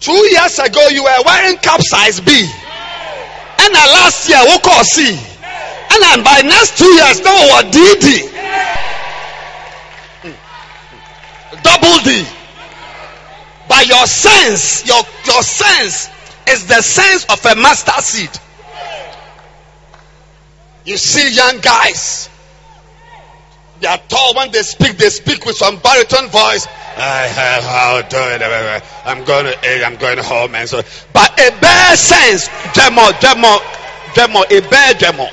Two 0.00 0.10
years 0.10 0.58
ago, 0.58 0.88
you 0.88 1.04
were 1.04 1.22
wearing 1.26 1.58
cap 1.58 1.80
size 1.80 2.18
B. 2.18 2.32
And 2.42 3.72
last 3.72 4.28
year, 4.28 4.42
we 4.42 4.58
call 4.58 4.82
C. 4.82 5.14
And 5.14 6.24
by 6.24 6.42
next 6.42 6.76
two 6.76 6.90
years, 6.90 7.20
now 7.20 7.38
what 7.54 7.66
DD. 7.66 8.28
Hmm. 10.22 10.34
Hmm. 10.90 11.62
Double 11.62 12.02
D. 12.02 12.26
By 13.72 13.80
your 13.88 14.06
sense, 14.06 14.86
your, 14.86 15.02
your 15.24 15.42
sense 15.42 16.10
is 16.46 16.66
the 16.66 16.82
sense 16.82 17.24
of 17.24 17.40
a 17.46 17.56
master 17.58 18.02
seed. 18.02 18.28
You 20.84 20.98
see 20.98 21.34
young 21.34 21.58
guys, 21.60 22.28
they 23.80 23.88
are 23.88 23.96
tall 23.96 24.34
when 24.34 24.52
they 24.52 24.60
speak, 24.60 24.98
they 24.98 25.08
speak 25.08 25.46
with 25.46 25.56
some 25.56 25.78
baritone 25.78 26.28
voice. 26.28 26.66
I 26.98 27.26
have 27.28 27.64
how 27.64 28.02
do 28.02 28.18
it. 28.18 28.82
I'm 29.06 29.24
going 29.24 29.46
to 29.46 29.58
eh, 29.64 29.82
I'm 29.86 29.96
going 29.96 30.18
home 30.18 30.54
and 30.54 30.68
so 30.68 30.82
but 31.14 31.32
a 31.40 31.58
bare 31.58 31.96
sense, 31.96 32.48
demo, 32.74 33.10
demo, 33.20 33.56
demo, 34.14 34.42
a 34.50 34.60
bare 34.68 34.94
demo. 34.98 35.26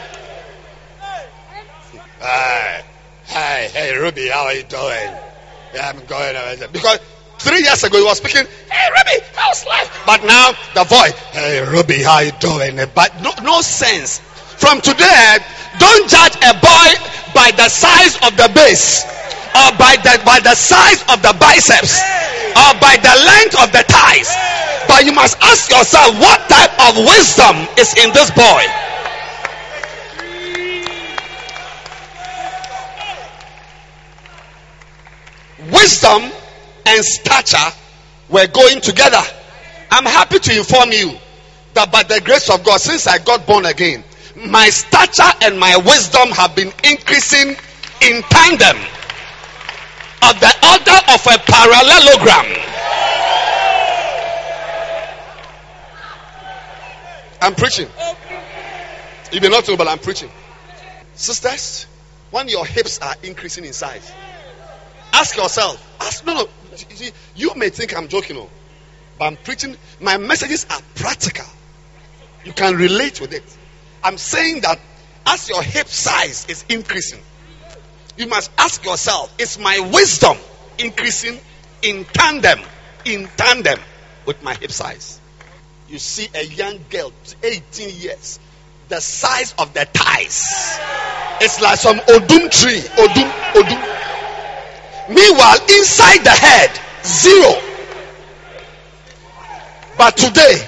Hi, 2.21 2.85
hi, 3.25 3.67
hey 3.73 3.97
Ruby, 3.97 4.29
how 4.29 4.45
are 4.45 4.53
you 4.53 4.63
doing? 4.63 5.13
Yeah, 5.73 5.91
I'm 5.93 6.05
going 6.05 6.71
because 6.71 6.99
three 7.39 7.63
years 7.63 7.83
ago 7.83 7.97
he 7.97 8.03
was 8.03 8.17
speaking, 8.17 8.45
hey 8.69 8.87
Ruby, 8.91 9.25
how's 9.33 9.65
life? 9.65 9.89
But 10.05 10.23
now 10.23 10.51
the 10.75 10.83
voice, 10.83 11.15
hey 11.31 11.65
Ruby, 11.65 12.03
how 12.03 12.19
you 12.19 12.31
doing? 12.39 12.77
But 12.93 13.15
no, 13.21 13.31
no 13.43 13.61
sense. 13.61 14.19
From 14.59 14.81
today, 14.81 15.39
don't 15.79 16.09
judge 16.09 16.35
a 16.43 16.53
boy 16.59 16.89
by 17.33 17.51
the 17.55 17.69
size 17.69 18.19
of 18.27 18.35
the 18.35 18.51
base 18.53 19.07
or 19.55 19.71
by 19.79 19.95
the 20.03 20.19
by 20.25 20.39
the 20.43 20.53
size 20.53 21.01
of 21.07 21.21
the 21.23 21.33
biceps 21.39 21.97
or 22.59 22.71
by 22.83 22.99
the 22.99 23.15
length 23.23 23.55
of 23.55 23.71
the 23.71 23.83
thighs. 23.87 24.29
But 24.87 25.05
you 25.05 25.13
must 25.13 25.39
ask 25.41 25.71
yourself 25.71 26.19
what 26.19 26.43
type 26.49 26.73
of 26.91 26.97
wisdom 27.07 27.55
is 27.79 27.93
in 27.95 28.11
this 28.11 28.29
boy. 28.35 28.63
Wisdom 35.71 36.31
and 36.89 37.05
stature 37.05 37.77
were 38.29 38.47
going 38.47 38.81
together. 38.81 39.21
I'm 39.91 40.05
happy 40.05 40.39
to 40.39 40.57
inform 40.57 40.91
you 40.91 41.17
that 41.73 41.91
by 41.91 42.03
the 42.03 42.21
grace 42.23 42.49
of 42.49 42.63
God, 42.63 42.81
since 42.81 43.07
I 43.07 43.19
got 43.19 43.45
born 43.45 43.65
again, 43.65 44.03
my 44.47 44.69
stature 44.69 45.31
and 45.41 45.59
my 45.59 45.77
wisdom 45.77 46.29
have 46.29 46.55
been 46.55 46.71
increasing 46.83 47.55
in 48.01 48.21
tandem 48.29 48.77
of 50.21 50.39
the 50.39 50.53
order 50.65 50.99
of 51.13 51.21
a 51.27 51.37
parallelogram. 51.45 52.79
I'm 57.41 57.55
preaching. 57.55 57.87
You 59.31 59.41
may 59.41 59.49
not 59.49 59.67
know, 59.67 59.77
but 59.77 59.87
I'm 59.87 59.99
preaching. 59.99 60.29
Sisters, 61.13 61.85
when 62.31 62.47
your 62.49 62.65
hips 62.65 62.99
are 62.99 63.15
increasing 63.23 63.65
in 63.65 63.73
size, 63.73 64.11
ask 65.13 65.37
yourself. 65.37 65.85
Ask 66.01 66.25
no, 66.25 66.33
no. 66.33 66.49
You 67.35 67.53
may 67.55 67.69
think 67.69 67.95
I'm 67.95 68.07
joking, 68.07 68.37
oh, 68.37 68.49
but 69.17 69.25
I'm 69.25 69.37
preaching. 69.37 69.75
My 69.99 70.17
messages 70.17 70.65
are 70.69 70.81
practical. 70.95 71.45
You 72.45 72.53
can 72.53 72.75
relate 72.75 73.19
with 73.19 73.33
it. 73.33 73.43
I'm 74.03 74.17
saying 74.17 74.61
that 74.61 74.79
as 75.25 75.49
your 75.49 75.61
hip 75.61 75.87
size 75.87 76.45
is 76.47 76.65
increasing, 76.69 77.19
you 78.17 78.27
must 78.27 78.51
ask 78.57 78.83
yourself, 78.83 79.33
is 79.39 79.59
my 79.59 79.79
wisdom 79.93 80.37
increasing 80.77 81.39
in 81.81 82.05
tandem, 82.05 82.59
in 83.05 83.27
tandem 83.37 83.79
with 84.25 84.41
my 84.43 84.53
hip 84.55 84.71
size? 84.71 85.19
You 85.87 85.99
see 85.99 86.27
a 86.35 86.43
young 86.45 86.79
girl, 86.89 87.11
18 87.43 87.99
years, 87.99 88.39
the 88.89 88.99
size 88.99 89.53
of 89.57 89.73
the 89.73 89.85
thighs. 89.85 90.79
It's 91.41 91.61
like 91.61 91.77
some 91.77 91.97
odum 91.97 92.49
tree. 92.51 92.81
Odum, 92.81 93.31
odum. 93.53 94.18
Meanwhile, 95.09 95.57
inside 95.69 96.23
the 96.23 96.29
head, 96.29 96.79
zero. 97.03 97.53
But 99.97 100.15
today, 100.15 100.65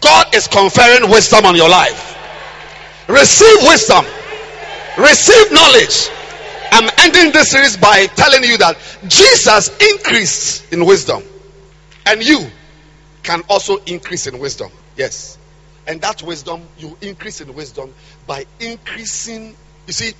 God 0.00 0.34
is 0.34 0.46
conferring 0.46 1.10
wisdom 1.10 1.44
on 1.44 1.56
your 1.56 1.68
life. 1.68 2.16
Receive 3.08 3.58
wisdom. 3.62 4.04
Receive 4.96 5.52
knowledge. 5.52 6.08
I'm 6.72 6.88
ending 6.98 7.32
this 7.32 7.50
series 7.50 7.76
by 7.76 8.06
telling 8.06 8.44
you 8.44 8.56
that 8.58 8.78
Jesus 9.08 9.68
increased 9.92 10.72
in 10.72 10.86
wisdom. 10.86 11.22
And 12.06 12.22
you 12.22 12.48
can 13.22 13.42
also 13.48 13.76
increase 13.78 14.26
in 14.26 14.38
wisdom. 14.38 14.70
Yes. 14.96 15.38
And 15.86 16.00
that 16.02 16.22
wisdom, 16.22 16.62
you 16.78 16.96
increase 17.00 17.40
in 17.40 17.52
wisdom 17.54 17.92
by 18.26 18.46
increasing. 18.60 19.56
You 19.86 19.92
see, 19.92 20.12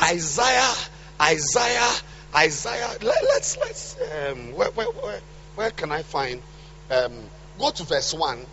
Isaiah, 0.00 0.74
Isaiah, 1.20 1.92
Isaiah. 2.34 2.96
Let, 3.00 3.22
us 3.24 3.56
let's 3.60 3.96
um, 4.00 4.54
where, 4.54 4.70
where, 4.70 4.86
where, 4.86 5.20
where 5.54 5.70
can 5.70 5.92
I 5.92 6.02
find? 6.02 6.42
Um, 6.90 7.14
go 7.58 7.70
to 7.70 7.84
verse 7.84 8.14
one 8.14 8.44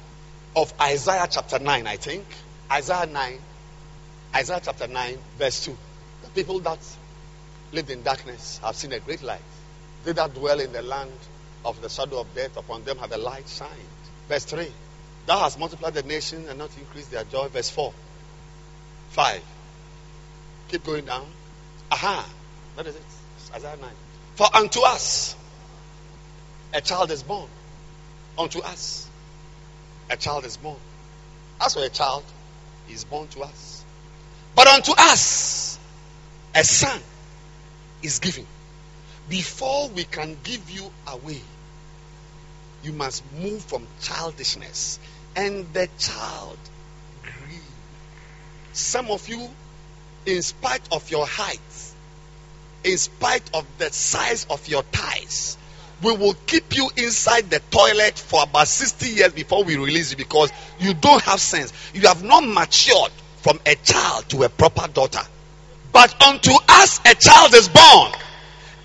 of 0.55 0.73
Isaiah 0.81 1.27
chapter 1.29 1.59
nine. 1.59 1.87
I 1.87 1.97
think 1.97 2.25
Isaiah 2.71 3.05
nine, 3.05 3.39
Isaiah 4.33 4.61
chapter 4.63 4.87
nine, 4.87 5.17
verse 5.37 5.65
two. 5.65 5.77
The 6.23 6.29
people 6.29 6.59
that 6.61 6.79
lived 7.71 7.89
in 7.89 8.03
darkness 8.03 8.59
have 8.63 8.75
seen 8.75 8.93
a 8.93 8.99
great 8.99 9.21
light. 9.21 9.41
They 10.03 10.13
that 10.13 10.33
dwell 10.33 10.59
in 10.59 10.71
the 10.71 10.81
land 10.81 11.11
of 11.65 11.81
the 11.81 11.89
shadow 11.89 12.19
of 12.19 12.33
death, 12.35 12.55
upon 12.57 12.83
them 12.83 12.97
have 12.99 13.09
the 13.09 13.17
light 13.17 13.49
shined. 13.49 13.71
Verse 14.29 14.45
3. 14.45 14.67
Thou 15.25 15.39
hast 15.39 15.59
multiplied 15.59 15.95
the 15.95 16.03
nation 16.03 16.45
and 16.47 16.59
not 16.59 16.69
increased 16.77 17.11
their 17.11 17.23
joy. 17.23 17.47
Verse 17.47 17.69
4. 17.69 17.91
5. 19.09 19.41
Keep 20.69 20.83
going 20.83 21.05
down. 21.05 21.25
Aha. 21.91 22.29
What 22.75 22.85
is 22.85 22.95
it? 22.95 23.01
Isaiah 23.53 23.77
9. 23.79 23.89
For 24.35 24.47
unto 24.53 24.81
us 24.81 25.35
a 26.73 26.81
child 26.81 27.11
is 27.11 27.23
born. 27.23 27.49
Unto 28.37 28.59
us 28.59 29.09
a 30.09 30.17
child 30.17 30.45
is 30.45 30.57
born. 30.57 30.79
As 31.59 31.73
for 31.73 31.83
a 31.83 31.89
child, 31.89 32.23
he 32.87 32.93
is 32.93 33.05
born 33.05 33.27
to 33.29 33.41
us. 33.41 33.83
But 34.55 34.67
unto 34.67 34.91
us, 34.97 35.79
a 36.53 36.63
son 36.63 36.99
is 38.03 38.19
given. 38.19 38.45
Before 39.29 39.89
we 39.89 40.03
can 40.03 40.37
give 40.43 40.69
you 40.69 40.91
away, 41.07 41.41
you 42.83 42.93
must 42.93 43.23
move 43.33 43.63
from 43.63 43.87
childishness. 44.01 44.99
And 45.35 45.73
the 45.73 45.89
child 45.97 46.57
grew. 47.23 47.57
Some 48.73 49.09
of 49.09 49.27
you, 49.27 49.49
in 50.25 50.41
spite 50.41 50.87
of 50.91 51.09
your 51.09 51.25
height, 51.25 51.59
in 52.85 52.97
spite 52.97 53.43
of 53.53 53.65
the 53.79 53.91
size 53.91 54.45
of 54.49 54.67
your 54.67 54.83
thighs, 54.83 55.57
we 56.03 56.15
will 56.15 56.35
keep 56.45 56.75
you 56.75 56.89
inside 56.97 57.49
the 57.49 57.59
toilet 57.71 58.17
for 58.17 58.43
about 58.43 58.67
60 58.67 59.09
years 59.09 59.33
before 59.33 59.63
we 59.63 59.75
release 59.75 60.11
you 60.11 60.17
because 60.17 60.51
you 60.79 60.93
don't 60.93 61.21
have 61.23 61.39
sense. 61.39 61.73
You 61.93 62.01
have 62.01 62.23
not 62.23 62.41
matured 62.45 63.11
from 63.37 63.59
a 63.65 63.75
child 63.75 64.29
to 64.29 64.43
a 64.43 64.49
proper 64.49 64.87
daughter. 64.87 65.21
But 65.91 66.21
unto 66.21 66.51
us 66.69 66.99
a 67.05 67.15
child 67.15 67.53
is 67.55 67.69
born, 67.69 68.11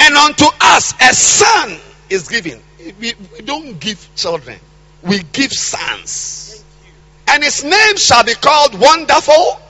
and 0.01 0.15
unto 0.15 0.47
us 0.61 0.95
a 1.01 1.15
son 1.15 1.77
is 2.09 2.29
given. 2.29 2.61
We, 3.01 3.15
we 3.33 3.41
don't 3.45 3.79
give 3.79 4.09
children, 4.15 4.59
we 5.03 5.23
give 5.33 5.53
sons. 5.53 6.65
And 7.29 7.45
his 7.45 7.65
name 7.65 7.97
shall 7.97 8.25
be 8.25 8.35
called 8.35 8.79
Wonderful 8.79 9.61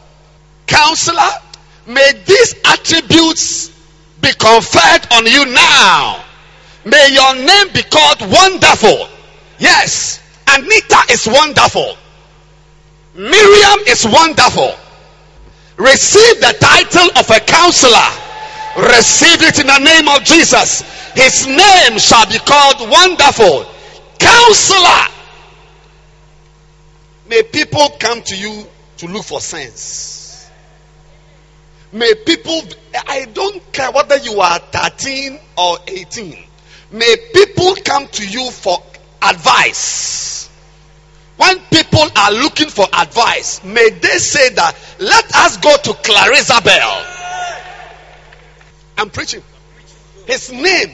Counselor. 0.67 1.31
May 1.87 2.13
these 2.27 2.55
attributes 2.65 3.71
be 4.21 4.33
conferred 4.33 5.07
on 5.13 5.27
you 5.27 5.47
now. 5.53 6.25
May 6.85 7.13
your 7.13 7.35
name 7.37 7.73
be 7.73 7.83
called 7.83 8.21
Wonderful. 8.21 9.09
Yes, 9.59 10.21
Anita 10.49 11.13
is 11.13 11.27
wonderful. 11.27 11.97
Miriam 13.15 13.81
is 13.87 14.07
wonderful. 14.07 14.75
Receive 15.77 16.41
the 16.41 16.55
title 16.61 17.11
of 17.19 17.29
a 17.31 17.41
counselor. 17.41 18.11
Receive 18.97 19.43
it 19.43 19.61
in 19.61 19.67
the 19.67 19.79
name 19.79 20.09
of 20.09 20.25
Jesus. 20.25 20.83
His 21.15 21.47
name 21.47 21.99
shall 21.99 22.27
be 22.27 22.39
called 22.39 22.89
Wonderful 22.89 23.67
Counselor. 24.19 25.07
May 27.29 27.43
people 27.45 27.89
come 27.99 28.23
to 28.23 28.37
you 28.37 28.67
to 28.99 29.07
look 29.07 29.25
for 29.25 29.41
sense. 29.41 30.20
May 31.93 32.15
people, 32.15 32.63
I 33.09 33.27
don't 33.27 33.73
care 33.73 33.91
whether 33.91 34.17
you 34.19 34.41
are 34.41 34.59
13 34.59 35.39
or 35.59 35.79
18. 35.87 36.45
May 36.93 37.17
people 37.35 37.75
come 37.85 38.07
to 38.09 38.29
you 38.29 38.51
for 38.51 38.79
advice. 39.23 40.49
When 41.37 41.59
people 41.73 42.07
are 42.17 42.33
looking 42.33 42.69
for 42.69 42.87
advice, 42.93 43.65
may 43.65 43.91
they 43.91 44.19
say 44.19 44.51
that 44.51 44.77
let 44.99 45.35
us 45.35 45.57
go 45.57 45.75
to 45.75 45.95
Clarissa 45.95 46.61
Bell. 46.63 47.07
I'm 48.99 49.11
preaching. 49.11 49.43
His 50.27 50.53
name, 50.53 50.93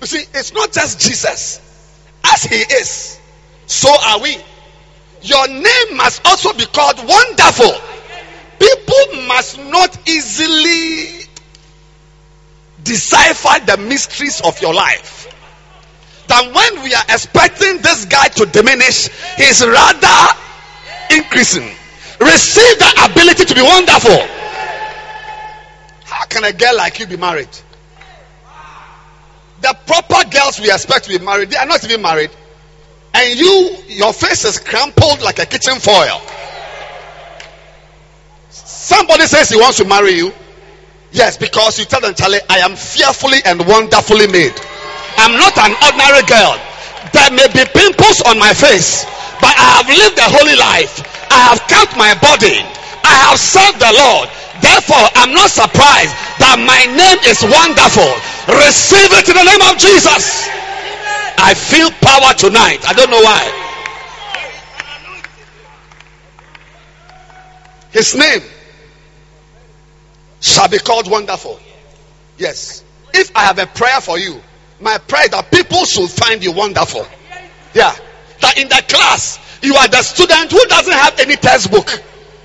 you 0.00 0.06
see, 0.06 0.24
it's 0.32 0.52
not 0.52 0.72
just 0.72 1.00
Jesus. 1.00 1.60
As 2.24 2.42
he 2.42 2.56
is, 2.56 3.20
so 3.66 3.90
are 4.06 4.20
we. 4.20 4.36
Your 5.22 5.48
name 5.48 5.96
must 5.96 6.26
also 6.26 6.52
be 6.54 6.64
called 6.66 6.96
wonderful. 7.06 7.93
People 8.58 9.26
must 9.26 9.58
not 9.58 10.08
easily 10.08 11.26
decipher 12.82 13.64
the 13.64 13.76
mysteries 13.78 14.40
of 14.42 14.60
your 14.60 14.74
life. 14.74 15.30
That 16.28 16.54
when 16.54 16.82
we 16.82 16.94
are 16.94 17.04
expecting 17.08 17.78
this 17.82 18.04
guy 18.06 18.28
to 18.28 18.46
diminish, 18.46 19.08
he's 19.36 19.64
rather 19.66 20.40
increasing. 21.10 21.70
Receive 22.20 22.78
the 22.78 23.10
ability 23.10 23.44
to 23.44 23.54
be 23.54 23.62
wonderful. 23.62 24.26
How 26.04 26.24
can 26.26 26.44
a 26.44 26.52
girl 26.52 26.76
like 26.76 26.98
you 27.00 27.06
be 27.06 27.16
married? 27.16 27.48
The 29.60 29.76
proper 29.86 30.28
girls 30.30 30.60
we 30.60 30.70
expect 30.70 31.04
to 31.06 31.18
be 31.18 31.24
married, 31.24 31.50
they 31.50 31.56
are 31.56 31.66
not 31.66 31.84
even 31.84 32.02
married. 32.02 32.30
And 33.14 33.38
you, 33.38 33.76
your 33.88 34.12
face 34.12 34.44
is 34.44 34.58
crumpled 34.58 35.22
like 35.22 35.38
a 35.38 35.46
kitchen 35.46 35.78
foil. 35.78 36.20
Somebody 38.84 39.24
says 39.24 39.48
he 39.48 39.56
wants 39.56 39.80
to 39.80 39.88
marry 39.88 40.12
you. 40.12 40.28
Yes, 41.08 41.40
because 41.40 41.80
you 41.80 41.88
tell 41.88 42.04
them, 42.04 42.12
Charlie, 42.12 42.44
I 42.52 42.60
am 42.68 42.76
fearfully 42.76 43.40
and 43.48 43.64
wonderfully 43.64 44.28
made. 44.28 44.52
I'm 45.16 45.40
not 45.40 45.56
an 45.56 45.72
ordinary 45.80 46.20
girl. 46.28 46.60
There 47.16 47.32
may 47.32 47.48
be 47.48 47.64
pimples 47.64 48.20
on 48.28 48.36
my 48.36 48.52
face, 48.52 49.08
but 49.40 49.56
I 49.56 49.80
have 49.80 49.88
lived 49.88 50.20
a 50.20 50.28
holy 50.28 50.60
life. 50.60 51.00
I 51.32 51.48
have 51.48 51.64
kept 51.64 51.96
my 51.96 52.12
body. 52.20 52.60
I 53.00 53.14
have 53.24 53.40
served 53.40 53.80
the 53.80 53.88
Lord. 53.88 54.28
Therefore, 54.60 55.08
I'm 55.16 55.32
not 55.32 55.48
surprised 55.48 56.12
that 56.44 56.60
my 56.60 56.84
name 56.92 57.20
is 57.24 57.40
wonderful. 57.40 58.12
Receive 58.52 59.08
it 59.16 59.24
in 59.32 59.36
the 59.40 59.48
name 59.48 59.64
of 59.64 59.80
Jesus. 59.80 60.44
I 61.40 61.56
feel 61.56 61.88
power 62.04 62.36
tonight. 62.36 62.84
I 62.84 62.92
don't 62.92 63.08
know 63.08 63.24
why. 63.24 63.48
His 67.96 68.12
name 68.14 68.44
be 70.74 70.78
called 70.82 71.08
wonderful. 71.10 71.60
Yes. 72.36 72.82
If 73.12 73.30
I 73.36 73.44
have 73.44 73.58
a 73.58 73.66
prayer 73.66 74.00
for 74.00 74.18
you, 74.18 74.40
my 74.80 74.98
prayer 74.98 75.28
that 75.28 75.50
people 75.52 75.84
should 75.84 76.10
find 76.10 76.42
you 76.42 76.50
wonderful. 76.50 77.06
Yeah. 77.74 77.94
That 78.40 78.58
in 78.58 78.68
the 78.68 78.82
class, 78.88 79.38
you 79.62 79.74
are 79.76 79.86
the 79.88 80.02
student 80.02 80.50
who 80.50 80.64
doesn't 80.66 80.92
have 80.92 81.20
any 81.20 81.36
textbook. 81.36 81.88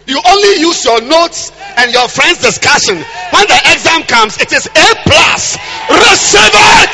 You 0.06 0.22
only 0.26 0.62
use 0.62 0.86
your 0.86 1.02
notes 1.02 1.52
and 1.78 1.92
your 1.92 2.08
friends' 2.08 2.42
discussion. 2.42 2.98
When 2.98 3.46
the 3.50 3.60
exam 3.74 4.04
comes, 4.04 4.38
it 4.38 4.54
is 4.54 4.66
A 4.66 4.88
plus. 5.06 5.58
Receive 5.90 6.54
it. 6.54 6.94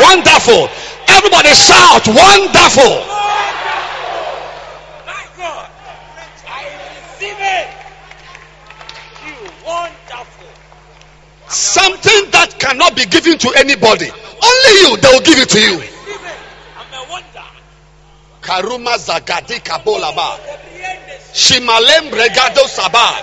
Wonderful. 0.00 0.68
Everybody 1.08 1.52
shout, 1.52 2.08
wonderful. 2.08 3.04
My 5.08 5.24
God. 5.36 5.70
I 6.48 6.64
receive 6.92 7.40
it. 7.40 7.68
You 9.26 9.36
wonderful. 9.66 10.48
Something 11.74 12.30
that 12.30 12.54
cannot 12.62 12.94
be 12.94 13.02
given 13.04 13.34
to 13.36 13.50
anybody. 13.58 14.06
Only 14.06 14.72
you, 14.86 14.94
they 14.94 15.10
will 15.10 15.26
give 15.26 15.42
it 15.42 15.50
to 15.50 15.58
you. 15.58 15.82
Karuma 18.38 18.94
Zagadi 18.94 19.58
Kabolaba. 19.58 20.38
Shimalem 21.34 22.14
Regado 22.14 22.62
Sabah. 22.70 23.18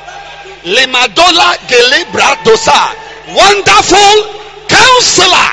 Limadola 0.67 1.55
Gelibra 1.71 2.35
Dosa. 2.43 2.91
Wonderful 3.31 4.15
counselor. 4.67 5.49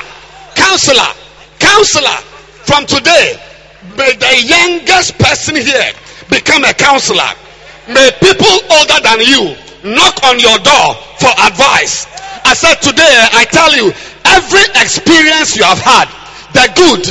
Counselor. 0.59 1.13
Counselor. 1.61 2.19
From 2.67 2.85
today, 2.85 3.39
may 3.97 4.11
the 4.19 4.35
youngest 4.43 5.17
person 5.19 5.55
here 5.55 5.93
become 6.29 6.65
a 6.65 6.75
counselor. 6.75 7.31
May 7.87 8.11
people 8.19 8.59
older 8.75 8.99
than 9.07 9.21
you 9.23 9.55
knock 9.95 10.19
on 10.25 10.41
your 10.41 10.59
door 10.59 10.95
for 11.23 11.31
advice. 11.47 12.09
I 12.45 12.55
said 12.55 12.77
today, 12.83 13.15
I 13.33 13.45
tell 13.49 13.73
you, 13.75 13.93
every 14.25 14.67
experience 14.79 15.57
you 15.57 15.65
have 15.65 15.81
had, 15.81 16.07
the 16.53 16.67
good, 16.75 17.03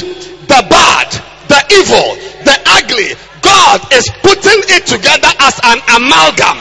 the 0.47 0.61
bad, 0.69 1.07
the 1.47 1.59
evil, 1.79 2.15
the 2.43 2.55
ugly, 2.77 3.15
God 3.41 3.79
is 3.93 4.07
putting 4.19 4.59
it 4.75 4.83
together 4.83 5.31
as 5.39 5.55
an 5.63 5.79
amalgam. 5.95 6.57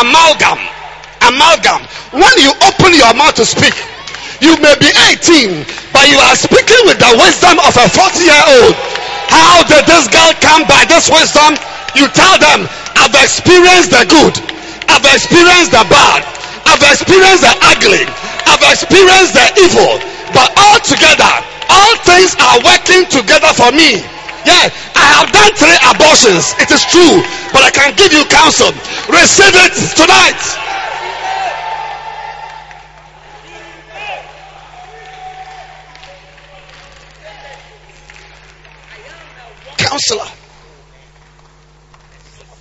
Amalgam. 0.00 0.58
Amalgam. 1.20 1.80
When 2.16 2.34
you 2.40 2.52
open 2.64 2.96
your 2.96 3.12
mouth 3.12 3.36
to 3.36 3.44
speak, 3.44 3.76
you 4.40 4.56
may 4.56 4.72
be 4.80 4.88
18, 4.88 5.68
but 5.92 6.08
you 6.08 6.16
are 6.16 6.36
speaking 6.36 6.80
with 6.88 6.96
the 6.96 7.12
wisdom 7.20 7.60
of 7.60 7.76
a 7.76 7.86
40 7.92 8.24
year 8.24 8.44
old. 8.64 8.74
How 9.28 9.60
did 9.68 9.84
this 9.84 10.08
girl 10.08 10.32
come 10.40 10.64
by 10.64 10.88
this 10.88 11.12
wisdom? 11.12 11.60
You 11.92 12.08
tell 12.08 12.40
them, 12.40 12.64
I've 12.96 13.14
experienced 13.20 13.92
the 13.92 14.08
good, 14.08 14.34
I've 14.88 15.04
experienced 15.04 15.76
the 15.76 15.84
bad, 15.92 16.24
I've 16.64 16.82
experienced 16.88 17.44
the 17.44 17.54
ugly, 17.80 18.04
I've 18.44 18.60
experienced 18.60 19.32
the 19.32 19.46
evil, 19.64 19.96
but 20.36 20.52
all 20.56 20.78
together, 20.84 21.32
all 21.68 21.96
things 22.04 22.36
are 22.36 22.60
working 22.60 23.08
together 23.08 23.52
for 23.56 23.72
me. 23.72 24.04
Yeah, 24.44 24.68
I 24.96 25.04
have 25.16 25.32
done 25.32 25.52
three 25.56 25.78
abortions. 25.88 26.52
It 26.60 26.70
is 26.70 26.84
true, 26.84 27.22
but 27.52 27.62
I 27.62 27.70
can 27.70 27.94
give 27.96 28.12
you 28.12 28.24
counsel. 28.24 28.72
Receive 29.08 29.52
it 29.54 29.72
tonight. 29.96 30.40
Counselor. 39.76 40.26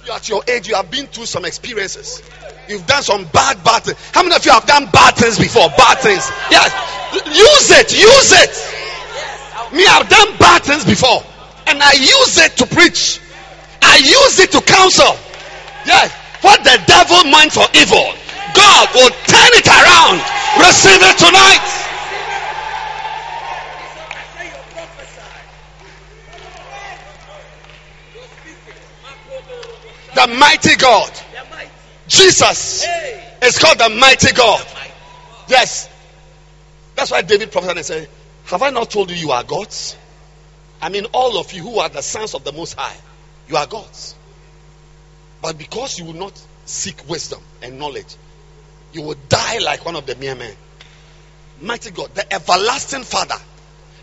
You 0.05 0.11
at 0.13 0.29
your 0.29 0.43
age, 0.47 0.67
you 0.67 0.75
have 0.75 0.89
been 0.89 1.07
through 1.07 1.27
some 1.27 1.45
experiences. 1.45 2.21
You've 2.69 2.85
done 2.85 3.01
some 3.01 3.25
bad, 3.33 3.63
bad 3.63 3.81
things. 3.81 3.97
How 4.13 4.21
many 4.21 4.35
of 4.35 4.45
you 4.45 4.51
have 4.51 4.67
done 4.67 4.85
bad 4.93 5.15
things 5.17 5.39
before? 5.39 5.73
Bad 5.73 5.97
things. 6.05 6.21
Yes. 6.53 6.69
Use 7.25 7.73
it. 7.73 7.89
Use 7.97 8.31
it. 8.45 9.73
Me, 9.73 9.85
I've 9.89 10.07
done 10.07 10.37
bad 10.37 10.61
things 10.61 10.85
before. 10.85 11.25
And 11.65 11.81
I 11.81 11.93
use 11.93 12.37
it 12.37 12.57
to 12.57 12.67
preach. 12.67 13.19
I 13.81 13.97
use 13.97 14.37
it 14.37 14.51
to 14.51 14.61
counsel. 14.61 15.17
Yes. 15.83 16.13
What 16.45 16.63
the 16.63 16.77
devil 16.85 17.25
meant 17.31 17.51
for 17.51 17.65
evil, 17.73 18.05
God 18.53 18.87
will 18.93 19.09
turn 19.25 19.51
it 19.57 19.65
around. 19.65 20.21
Receive 20.61 21.01
it 21.01 21.17
tonight. 21.17 21.65
The 30.13 30.27
mighty 30.37 30.75
God. 30.75 31.09
Jesus 32.09 32.85
is 33.41 33.57
called 33.59 33.77
the 33.77 33.89
mighty 33.89 34.33
God. 34.33 34.65
Yes. 35.47 35.89
That's 36.95 37.11
why 37.11 37.21
David 37.21 37.51
prophesied 37.51 37.77
and 37.77 37.85
said, 37.85 38.09
Have 38.45 38.61
I 38.61 38.71
not 38.71 38.89
told 38.89 39.09
you 39.11 39.15
you 39.15 39.31
are 39.31 39.43
gods? 39.43 39.95
I 40.81 40.89
mean, 40.89 41.05
all 41.13 41.37
of 41.37 41.53
you 41.53 41.61
who 41.61 41.79
are 41.79 41.89
the 41.89 42.01
sons 42.01 42.33
of 42.33 42.43
the 42.43 42.51
Most 42.51 42.73
High, 42.73 42.95
you 43.47 43.55
are 43.57 43.67
gods. 43.67 44.15
But 45.41 45.57
because 45.57 45.99
you 45.99 46.05
will 46.05 46.13
not 46.13 46.39
seek 46.65 47.07
wisdom 47.07 47.41
and 47.61 47.79
knowledge, 47.79 48.15
you 48.91 49.03
will 49.03 49.15
die 49.29 49.59
like 49.59 49.85
one 49.85 49.95
of 49.95 50.05
the 50.05 50.15
mere 50.15 50.35
men. 50.35 50.53
Mighty 51.61 51.91
God, 51.91 52.13
the 52.15 52.33
everlasting 52.33 53.03
Father, 53.03 53.35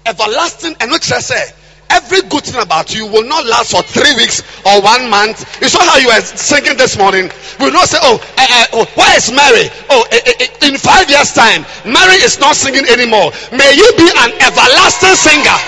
everlasting, 0.05 0.77
and 0.81 0.91
which 0.91 1.11
I 1.11 1.19
say, 1.19 1.45
every 1.91 2.23
good 2.29 2.45
thing 2.45 2.61
about 2.61 2.95
you 2.95 3.07
will 3.07 3.27
not 3.27 3.47
last 3.47 3.73
for 3.73 3.83
three 3.83 4.15
weeks 4.17 4.43
or 4.65 4.83
one 4.83 5.11
month. 5.11 5.45
You 5.61 5.69
saw 5.69 5.83
how 5.85 5.99
you 5.99 6.09
were 6.09 6.21
singing 6.21 6.77
this 6.77 6.97
morning. 6.99 7.31
We 7.59 7.67
will 7.67 7.77
not 7.77 7.89
say, 7.89 7.99
oh, 8.03 8.21
uh, 8.39 8.67
oh 8.73 8.85
where 8.95 9.17
is 9.17 9.31
Mary? 9.31 9.69
Oh, 9.91 10.05
uh, 10.07 10.67
in 10.67 10.79
five 10.79 11.09
years' 11.11 11.33
time, 11.33 11.65
Mary 11.85 12.21
is 12.23 12.39
not 12.39 12.57
singing 12.57 12.85
anymore. 12.87 13.33
May 13.53 13.71
you 13.75 13.89
be 13.97 14.09
an 14.09 14.31
everlasting 14.43 15.17
singer. 15.17 15.59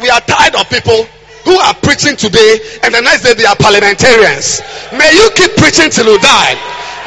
We 0.00 0.08
are 0.08 0.20
tired 0.24 0.56
of 0.56 0.68
people 0.70 1.04
who 1.44 1.56
are 1.60 1.74
preaching 1.74 2.16
today 2.16 2.60
and 2.84 2.94
the 2.94 3.00
next 3.00 3.22
day 3.22 3.34
they 3.34 3.44
are 3.44 3.56
parliamentarians. 3.56 4.60
May 4.92 5.12
you 5.12 5.28
keep 5.36 5.56
preaching 5.56 5.90
till 5.90 6.08
you 6.08 6.18
die. 6.20 6.56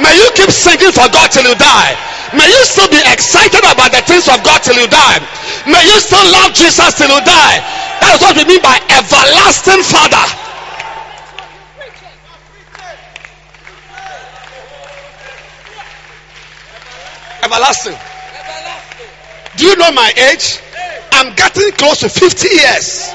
May 0.01 0.13
you 0.17 0.29
keep 0.33 0.49
singing 0.49 0.91
for 0.91 1.05
God 1.09 1.29
till 1.29 1.45
you 1.45 1.55
die. 1.55 2.12
May 2.33 2.49
you 2.49 2.61
still 2.65 2.89
be 2.89 2.97
excited 3.13 3.61
about 3.61 3.93
the 3.93 4.01
things 4.01 4.25
of 4.27 4.41
God 4.41 4.59
till 4.65 4.73
you 4.73 4.89
die. 4.89 5.21
May 5.69 5.85
you 5.85 5.97
still 6.01 6.25
love 6.33 6.53
Jesus 6.53 6.97
till 6.97 7.09
you 7.13 7.21
die. 7.21 7.57
That 8.01 8.17
is 8.17 8.21
what 8.25 8.33
we 8.33 8.43
mean 8.49 8.61
by 8.61 8.81
everlasting 8.89 9.85
Father. 9.85 10.25
Everlasting. 17.45 17.97
Do 19.57 19.65
you 19.69 19.75
know 19.75 19.91
my 19.91 20.09
age? 20.33 20.57
I'm 21.13 21.35
getting 21.35 21.71
close 21.77 21.99
to 22.01 22.09
50 22.09 22.49
years. 22.49 23.13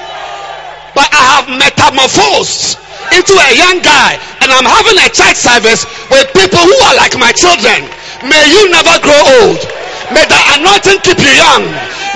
But 0.95 1.11
I 1.11 1.23
have 1.35 1.45
metamorphosed 1.51 2.79
into 3.11 3.35
a 3.35 3.51
young 3.51 3.83
guy 3.83 4.15
and 4.41 4.47
I'm 4.47 4.65
having 4.65 4.95
a 4.95 5.09
church 5.11 5.35
service 5.35 5.83
with 6.07 6.31
people 6.31 6.63
who 6.63 6.77
are 6.87 6.95
like 6.95 7.17
my 7.19 7.31
children. 7.35 7.89
May 8.23 8.43
you 8.51 8.67
never 8.67 8.99
grow 8.99 9.21
old. 9.39 9.63
May 10.11 10.27
the 10.27 10.39
anointing 10.59 10.99
keep 11.07 11.19
you 11.23 11.31
young. 11.39 11.63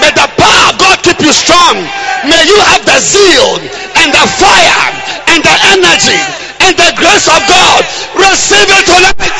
May 0.03 0.11
the 0.11 0.27
power 0.35 0.63
of 0.67 0.75
God 0.75 0.99
keep 0.99 1.15
you 1.23 1.31
strong. 1.31 1.79
May 2.27 2.43
you 2.43 2.59
have 2.67 2.83
the 2.83 2.99
zeal 2.99 3.55
and 4.03 4.11
the 4.11 4.25
fire 4.35 4.83
and 5.31 5.39
the 5.39 5.55
energy 5.71 6.19
and 6.59 6.75
the 6.75 6.91
grace 6.99 7.27
of 7.31 7.39
God. 7.47 7.87
Receive 8.19 8.67
it 8.67 8.83
tonight. 8.83 9.31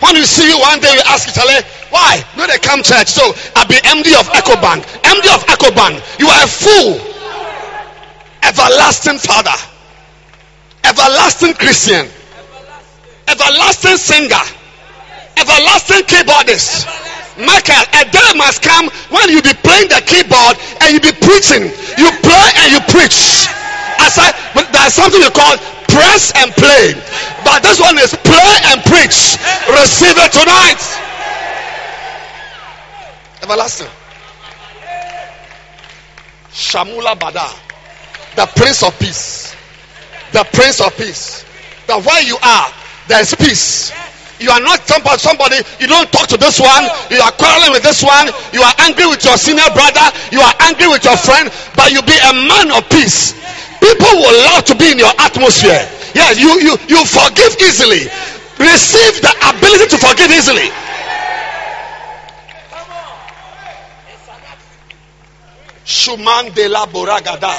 When 0.00 0.16
you 0.16 0.24
see 0.24 0.48
you 0.48 0.58
one 0.58 0.80
day, 0.80 0.94
you 0.94 1.02
ask 1.06 1.28
Chale, 1.28 1.60
why? 1.90 2.24
No, 2.38 2.46
they 2.46 2.56
come 2.56 2.82
church. 2.82 3.08
So 3.08 3.20
I'll 3.54 3.68
be 3.68 3.76
MD 3.84 4.18
of 4.18 4.26
Ecobank. 4.32 4.88
MD 5.04 5.28
of 5.28 5.44
Ecobank. 5.44 6.00
You 6.18 6.26
are 6.28 6.44
a 6.44 6.48
fool 6.48 7.09
everlasting 8.42 9.18
father, 9.18 9.56
everlasting 10.84 11.54
Christian, 11.54 12.06
everlasting 13.28 13.96
singer, 13.96 14.44
everlasting 15.36 16.02
keyboardist. 16.06 16.86
Michael, 17.38 17.84
a 17.96 18.04
day 18.04 18.30
must 18.36 18.60
come 18.60 18.90
when 19.08 19.30
you 19.30 19.40
be 19.40 19.54
playing 19.64 19.88
the 19.88 20.02
keyboard 20.04 20.56
and 20.82 20.92
you 20.92 21.00
be 21.00 21.14
preaching. 21.24 21.72
You 21.96 22.10
play 22.20 22.46
and 22.60 22.68
you 22.72 22.80
preach. 22.92 23.48
I 23.96 24.08
said, 24.12 24.32
there's 24.72 24.92
something 24.92 25.20
you 25.20 25.30
call 25.30 25.56
press 25.88 26.32
and 26.36 26.52
play. 26.52 26.92
But 27.44 27.62
this 27.62 27.80
one 27.80 27.96
is 27.98 28.12
play 28.12 28.52
and 28.68 28.82
preach. 28.84 29.40
Receive 29.72 30.16
it 30.20 30.32
tonight. 30.32 30.80
Everlasting. 33.42 33.88
Shamula 36.52 37.16
Bada 37.16 37.69
the 38.36 38.46
Prince 38.56 38.82
of 38.82 38.98
Peace. 38.98 39.54
The 40.32 40.44
Prince 40.52 40.80
of 40.80 40.96
Peace. 40.96 41.44
That 41.86 42.04
where 42.04 42.22
you 42.22 42.38
are, 42.42 42.68
there 43.08 43.20
is 43.20 43.34
peace. 43.34 43.90
You 44.40 44.48
are 44.48 44.60
not 44.64 44.80
somebody, 44.88 45.18
somebody, 45.20 45.56
you 45.76 45.86
don't 45.86 46.08
talk 46.08 46.24
to 46.32 46.38
this 46.40 46.56
one, 46.56 46.88
you 47.12 47.20
are 47.20 47.32
quarreling 47.36 47.76
with 47.76 47.84
this 47.84 48.00
one, 48.00 48.32
you 48.56 48.64
are 48.64 48.72
angry 48.80 49.04
with 49.04 49.20
your 49.20 49.36
senior 49.36 49.68
brother, 49.76 50.06
you 50.32 50.40
are 50.40 50.54
angry 50.64 50.88
with 50.88 51.04
your 51.04 51.18
friend, 51.20 51.52
but 51.76 51.92
you 51.92 52.00
be 52.00 52.16
a 52.16 52.32
man 52.48 52.72
of 52.72 52.88
peace. 52.88 53.36
People 53.84 54.12
will 54.16 54.38
love 54.48 54.64
to 54.64 54.74
be 54.76 54.92
in 54.92 54.98
your 54.98 55.12
atmosphere. 55.20 55.84
Yes, 56.14 56.40
you 56.40 56.56
you 56.60 56.72
you 56.88 57.00
forgive 57.04 57.52
easily. 57.60 58.08
Receive 58.56 59.20
the 59.20 59.32
ability 59.44 59.86
to 59.92 59.98
forgive 60.00 60.30
easily. 60.32 60.68
Shuman 65.84 66.54
de 66.54 66.68
la 66.68 66.86
Boragada. 66.86 67.54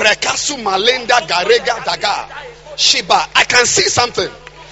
Malenda 0.00 1.20
Garega 1.28 1.76
Daga. 1.84 2.28
Shiba. 2.76 3.26
I 3.34 3.44
can 3.44 3.66
see 3.66 3.82
something. 3.82 4.28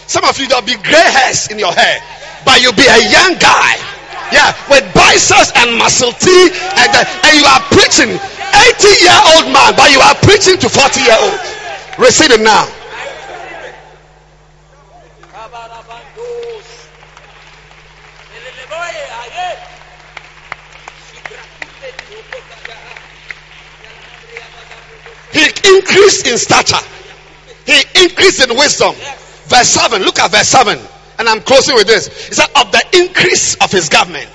Some 0.06 0.24
of 0.24 0.38
you 0.38 0.48
there'll 0.48 0.64
be 0.64 0.76
gray 0.76 1.08
hairs 1.12 1.48
in 1.48 1.58
your 1.58 1.72
hair, 1.72 2.00
but 2.44 2.62
you'll 2.62 2.72
be 2.72 2.86
a 2.86 3.00
young 3.10 3.36
guy. 3.38 3.76
Yeah, 4.32 4.52
with 4.68 4.84
biceps 4.94 5.52
and 5.56 5.76
muscle 5.76 6.12
T, 6.12 6.28
and, 6.30 6.90
uh, 6.92 7.04
and 7.24 7.32
you 7.36 7.44
are 7.44 7.60
preaching 7.72 8.12
80 8.12 8.88
year 9.04 9.20
old 9.36 9.52
man, 9.52 9.72
but 9.76 9.90
you 9.92 10.00
are 10.00 10.14
preaching 10.24 10.56
to 10.58 10.68
40 10.68 11.00
year 11.00 11.16
old. 11.20 11.40
Receive 11.98 12.30
it 12.32 12.40
now. 12.40 12.77
He 25.38 25.46
increased 25.78 26.26
in 26.26 26.36
stature. 26.36 26.82
He 27.62 27.78
increased 28.02 28.42
in 28.42 28.50
wisdom. 28.58 28.94
Verse 29.46 29.70
7. 29.70 30.02
Look 30.02 30.18
at 30.18 30.32
verse 30.32 30.48
7. 30.48 30.78
And 31.18 31.28
I'm 31.28 31.40
closing 31.42 31.76
with 31.76 31.86
this. 31.86 32.10
He 32.26 32.34
said, 32.34 32.50
of 32.58 32.72
the 32.72 32.82
increase 32.98 33.54
of 33.62 33.70
his 33.70 33.88
government. 33.88 34.30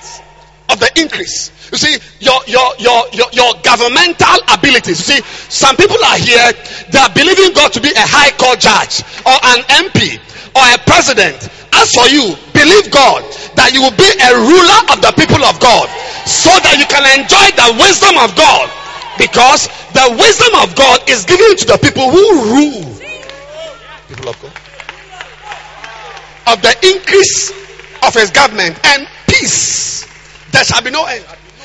Of 0.70 0.80
the 0.80 0.88
increase. 0.96 1.52
You 1.72 1.76
see, 1.76 2.00
your, 2.24 2.40
your, 2.46 2.72
your, 2.78 3.04
your, 3.12 3.28
your 3.36 3.52
governmental 3.60 4.40
abilities. 4.48 4.96
You 5.04 5.20
see, 5.20 5.20
some 5.52 5.76
people 5.76 6.00
are 6.00 6.16
here, 6.16 6.52
they 6.88 6.98
are 6.98 7.12
believing 7.12 7.52
God 7.52 7.72
to 7.76 7.80
be 7.84 7.92
a 7.92 8.06
high 8.08 8.32
court 8.40 8.64
judge 8.64 9.04
or 9.28 9.36
an 9.36 9.60
MP 9.84 10.16
or 10.56 10.64
a 10.72 10.78
president. 10.88 11.36
As 11.76 11.92
for 11.92 12.08
you, 12.08 12.32
believe 12.56 12.88
God 12.88 13.20
that 13.60 13.76
you 13.76 13.84
will 13.84 13.96
be 13.98 14.08
a 14.08 14.30
ruler 14.40 14.80
of 14.88 15.04
the 15.04 15.12
people 15.20 15.42
of 15.44 15.60
God 15.60 15.84
so 16.24 16.48
that 16.48 16.80
you 16.80 16.88
can 16.88 17.04
enjoy 17.12 17.52
the 17.60 17.76
wisdom 17.76 18.16
of 18.24 18.32
God 18.38 18.72
because 19.18 19.68
the 19.92 20.16
wisdom 20.18 20.52
of 20.62 20.74
God 20.74 21.08
is 21.08 21.24
given 21.24 21.56
to 21.56 21.66
the 21.66 21.78
people 21.78 22.10
who 22.10 22.24
rule. 22.54 22.98
People 24.08 24.28
of 24.28 24.40
God. 24.40 24.52
Of 26.46 26.62
the 26.62 26.74
increase 26.82 27.50
of 28.02 28.14
his 28.14 28.30
government 28.30 28.78
and 28.84 29.08
peace, 29.26 30.06
there 30.52 30.64
shall 30.64 30.82
be 30.82 30.90
no 30.90 31.04
end. 31.06 31.24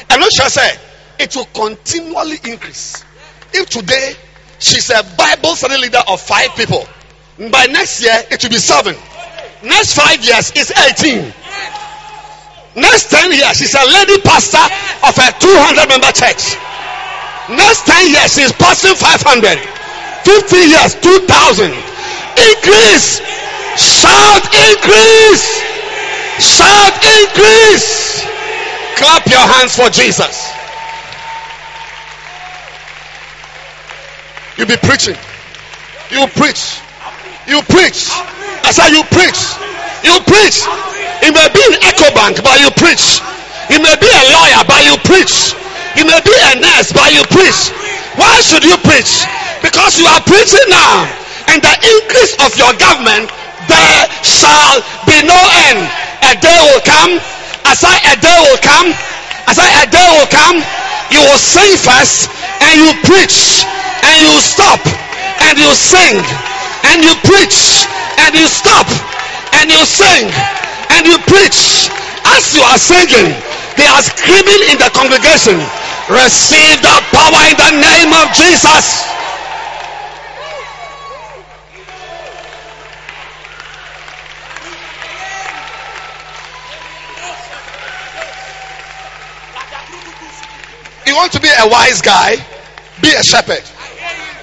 And 0.09 0.21
what 0.21 0.31
shall 0.31 0.45
I 0.45 0.49
say? 0.49 0.79
It 1.19 1.35
will 1.35 1.45
continually 1.53 2.37
increase. 2.43 3.03
If 3.53 3.69
today 3.69 4.13
she's 4.59 4.89
a 4.89 5.03
Bible 5.17 5.55
study 5.55 5.77
leader 5.77 6.01
of 6.07 6.21
five 6.21 6.55
people, 6.55 6.85
by 7.51 7.65
next 7.65 8.01
year 8.01 8.15
it 8.31 8.41
will 8.41 8.49
be 8.49 8.57
seven. 8.57 8.95
Next 9.63 9.93
five 9.95 10.23
years 10.23 10.51
is 10.55 10.71
18. 10.71 11.33
Next 12.75 13.09
10 13.09 13.31
years, 13.31 13.57
she's 13.57 13.73
a 13.73 13.83
lady 13.83 14.21
pastor 14.21 14.61
of 15.03 15.17
a 15.17 15.27
200 15.35 15.89
member 15.89 16.11
church. 16.13 16.55
Next 17.49 17.85
10 17.85 18.13
years, 18.13 18.33
she's 18.33 18.53
passing 18.53 18.93
500. 18.93 19.57
50 20.21 20.55
years, 20.69 20.93
2000. 21.01 21.73
Increase. 22.37 23.25
Shout 23.79 24.43
increase. 24.69 25.47
Shout 26.37 26.93
increase. 27.19 28.21
Clap 28.95 29.25
your 29.25 29.45
hands 29.57 29.75
for 29.75 29.89
Jesus. 29.89 30.51
You 34.57 34.65
be 34.65 34.75
preaching. 34.77 35.15
You 36.11 36.27
preach. 36.35 36.81
You 37.47 37.61
preach. 37.71 38.11
I 38.61 38.71
said 38.75 38.91
you 38.91 39.01
preach. 39.09 39.39
You 40.03 40.19
preach. 40.27 40.59
You 41.23 41.31
may 41.33 41.47
be 41.49 41.63
an 41.65 41.79
Ecobank, 41.87 42.43
but 42.43 42.59
you 42.59 42.69
preach. 42.75 43.23
You 43.71 43.79
may 43.81 43.95
be 43.97 44.09
a 44.11 44.23
lawyer, 44.35 44.61
but 44.67 44.83
you 44.85 44.95
preach. 45.07 45.55
You 45.97 46.05
may 46.05 46.19
be 46.21 46.35
a 46.35 46.53
nurse, 46.61 46.93
but 46.93 47.09
you 47.13 47.23
preach. 47.33 47.73
Why 48.19 48.41
should 48.41 48.63
you 48.63 48.77
preach? 48.85 49.25
Because 49.61 49.97
you 49.97 50.05
are 50.05 50.21
preaching 50.25 50.67
now. 50.69 51.07
And 51.49 51.61
the 51.61 51.73
increase 51.97 52.37
of 52.45 52.53
your 52.57 52.73
government, 52.77 53.31
there 53.65 54.01
shall 54.21 54.83
be 55.09 55.17
no 55.25 55.39
end. 55.71 55.81
A 56.29 56.33
day 56.37 56.59
will 56.69 56.83
come. 56.85 57.17
I 57.65 57.73
say 57.73 57.95
a 58.05 58.15
day 58.21 58.37
will 58.45 58.61
come. 58.61 58.93
I 59.49 59.51
say 59.57 59.69
a 59.81 59.85
day 59.89 60.07
will 60.13 60.29
come. 60.29 60.61
You 61.09 61.25
will 61.25 61.41
sing 61.41 61.73
first 61.81 62.29
and 62.61 62.77
you 62.77 62.93
preach 63.01 63.65
and 64.05 64.17
you 64.21 64.37
stop 64.41 64.77
and 65.49 65.57
you 65.57 65.73
sing 65.73 66.21
and 66.85 67.01
you 67.01 67.13
preach 67.25 67.81
and 68.21 68.35
you 68.37 68.45
stop 68.45 68.85
and 69.57 69.71
you 69.73 69.81
sing 69.85 70.29
and 70.93 71.07
you 71.07 71.17
preach. 71.25 71.89
As 72.29 72.53
you 72.53 72.61
are 72.61 72.77
singing, 72.77 73.33
they 73.79 73.87
are 73.87 74.03
screaming 74.03 74.61
in 74.71 74.77
the 74.77 74.91
congregation, 74.91 75.55
receive 76.11 76.81
the 76.83 76.97
power 77.15 77.41
in 77.47 77.55
the 77.55 77.71
name 77.79 78.11
of 78.11 78.27
Jesus. 78.35 79.07
You 91.07 91.15
want 91.15 91.31
to 91.31 91.39
be 91.39 91.47
a 91.47 91.67
wise 91.69 92.01
guy? 92.01 92.35
Be 93.01 93.13
a 93.13 93.23
shepherd. 93.23 93.63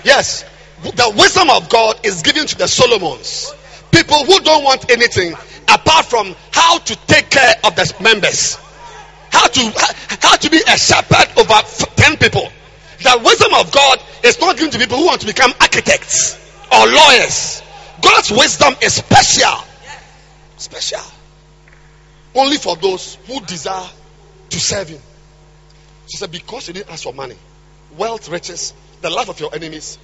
Yes. 0.02 0.44
The 0.82 1.12
wisdom 1.16 1.50
of 1.50 1.68
God 1.68 2.00
is 2.04 2.22
given 2.22 2.46
to 2.46 2.56
the 2.56 2.66
Solomons. 2.66 3.52
People 3.92 4.24
who 4.24 4.40
don't 4.40 4.64
want 4.64 4.90
anything 4.90 5.34
apart 5.68 6.06
from 6.06 6.34
how 6.52 6.78
to 6.78 6.96
take 7.06 7.28
care 7.28 7.54
of 7.64 7.76
the 7.76 7.94
members. 8.00 8.58
How 9.30 9.46
to 9.46 9.72
how 10.20 10.36
to 10.36 10.50
be 10.50 10.58
a 10.58 10.76
shepherd 10.76 11.38
over 11.38 11.54
10 11.96 12.16
people. 12.18 12.48
The 13.00 13.20
wisdom 13.24 13.54
of 13.54 13.70
God 13.72 14.00
is 14.24 14.40
not 14.40 14.56
given 14.56 14.70
to 14.72 14.78
people 14.78 14.98
who 14.98 15.06
want 15.06 15.20
to 15.20 15.26
become 15.26 15.52
architects 15.60 16.38
or 16.72 16.86
lawyers. 16.86 17.62
God's 18.00 18.30
wisdom 18.30 18.74
is 18.82 18.94
special. 18.94 19.64
Special. 20.56 21.00
Only 22.34 22.56
for 22.56 22.76
those 22.76 23.16
who 23.26 23.40
desire 23.40 23.88
to 24.50 24.60
serve 24.60 24.88
Him. 24.88 25.00
She 26.08 26.16
said, 26.16 26.30
Because 26.30 26.68
you 26.68 26.74
didn't 26.74 26.90
ask 26.90 27.04
for 27.04 27.12
money, 27.12 27.36
wealth, 27.96 28.28
riches, 28.28 28.72
the 29.00 29.10
life 29.10 29.28
of 29.28 29.40
your 29.40 29.54
enemies, 29.54 29.98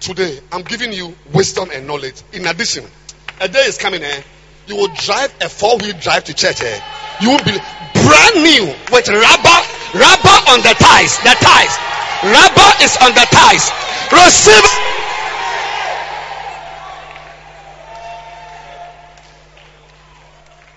today 0.00 0.40
I'm 0.52 0.62
giving 0.62 0.92
you 0.92 1.14
wisdom 1.32 1.70
and 1.72 1.86
knowledge. 1.86 2.22
In 2.32 2.46
addition, 2.46 2.84
a 3.40 3.48
day 3.48 3.60
is 3.60 3.78
coming, 3.78 4.02
eh? 4.02 4.22
You 4.66 4.76
will 4.76 4.88
drive 4.88 5.34
a 5.40 5.48
four 5.48 5.78
wheel 5.78 5.94
drive 6.00 6.24
to 6.24 6.34
church, 6.34 6.60
eh? 6.62 6.80
You 7.20 7.30
will 7.30 7.44
be 7.44 7.58
brand 8.04 8.36
new 8.42 8.64
with 8.92 9.08
rubber, 9.08 9.58
rubber 9.94 10.38
on 10.52 10.60
the 10.60 10.74
ties, 10.76 11.16
the 11.24 11.34
ties. 11.40 11.74
Rubber 12.24 12.70
is 12.82 12.96
on 13.00 13.12
the 13.14 13.26
ties. 13.30 13.70
Receive. 14.12 14.64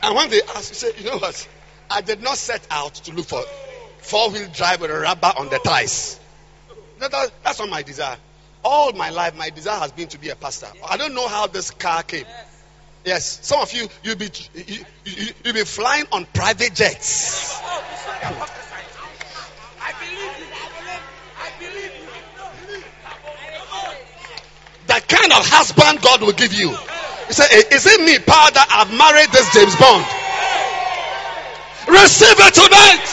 And 0.02 0.16
when 0.16 0.30
they 0.30 0.42
ask, 0.56 0.70
you 0.70 0.76
say, 0.76 0.92
you 0.98 1.10
know 1.10 1.18
what? 1.18 1.48
I 1.90 2.02
did 2.02 2.22
not 2.22 2.38
set 2.38 2.66
out 2.72 2.96
to 2.96 3.14
look 3.14 3.26
for 3.26 3.44
four 4.00 4.30
wheel 4.30 4.48
drive 4.54 4.82
with 4.82 4.92
a 4.92 5.00
rubber 5.00 5.32
on 5.38 5.50
the 5.50 5.60
ties. 5.60 6.20
That, 7.00 7.12
that, 7.12 7.32
that's 7.44 7.60
not 7.60 7.70
my 7.70 7.84
desire. 7.84 8.18
All 8.64 8.92
my 8.94 9.10
life, 9.10 9.38
my 9.38 9.50
desire 9.50 9.80
has 9.80 9.92
been 9.92 10.08
to 10.10 10.20
be 10.20 10.30
a 10.30 10.36
pastor. 10.36 10.68
I 10.88 10.98
don't 10.98 11.14
know 11.14 11.28
how 11.28 11.48
this 11.48 11.72
car 11.72 12.04
came. 12.04 12.26
Yes, 13.06 13.40
some 13.42 13.62
of 13.62 13.72
you 13.74 13.88
you'll 14.04 14.18
be 14.18 14.30
you, 14.54 14.86
you, 15.06 15.34
you'll 15.44 15.54
be 15.54 15.64
flying 15.64 16.06
on 16.12 16.26
private 16.26 16.74
jets. 16.76 17.60
I 17.62 18.34
believe 20.00 20.40
you. 20.40 20.46
I 21.38 21.50
believe 21.60 21.94
you. 21.96 22.08
The 24.88 25.02
kind 25.08 25.32
of 25.32 25.48
husband 25.48 26.02
God 26.02 26.22
will 26.22 26.34
give 26.34 26.54
you. 26.54 26.70
He 27.28 27.34
said, 27.34 27.48
"Eh, 27.52 27.76
"Is 27.76 27.86
it 27.86 28.02
me, 28.02 28.20
power 28.20 28.52
that 28.52 28.68
I've 28.70 28.92
married 28.92 29.32
this 29.32 29.54
James 29.54 29.76
Bond? 29.78 30.06
Receive 31.88 32.38
it 32.38 32.54
tonight." 32.54 33.08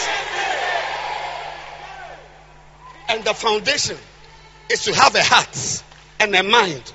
And 3.08 3.24
the 3.24 3.34
foundation 3.34 3.96
is 4.68 4.84
to 4.84 4.94
have 4.94 5.14
a 5.14 5.22
heart 5.22 5.82
and 6.18 6.34
a 6.34 6.42
mind 6.42 6.92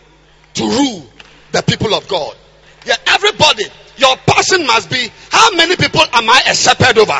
to 0.55 0.63
rule 0.67 1.05
the 1.53 1.61
people 1.61 1.93
of 1.93 2.07
God. 2.09 2.35
Yeah, 2.85 2.95
everybody, 3.07 3.65
your 3.97 4.15
passion 4.25 4.65
must 4.65 4.89
be 4.89 5.11
how 5.29 5.51
many 5.51 5.75
people 5.75 6.01
am 6.01 6.29
I 6.29 6.41
a 6.47 6.55
shepherd 6.55 6.97
over? 6.97 7.19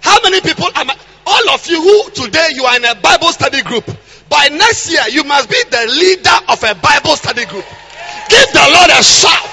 How 0.00 0.20
many 0.22 0.40
people 0.40 0.66
am 0.74 0.90
I? 0.90 0.96
All 1.26 1.50
of 1.50 1.66
you 1.66 1.80
who 1.80 2.10
today 2.10 2.50
you 2.54 2.64
are 2.64 2.76
in 2.76 2.84
a 2.84 2.94
Bible 2.94 3.28
study 3.28 3.62
group, 3.62 3.84
by 4.28 4.48
next 4.48 4.90
year 4.90 5.02
you 5.10 5.24
must 5.24 5.48
be 5.48 5.62
the 5.70 5.86
leader 5.86 6.36
of 6.48 6.62
a 6.62 6.74
Bible 6.74 7.16
study 7.16 7.46
group. 7.46 7.64
Give 8.28 8.52
the 8.52 8.70
Lord 8.72 8.90
a 8.90 9.02
shout. 9.02 9.44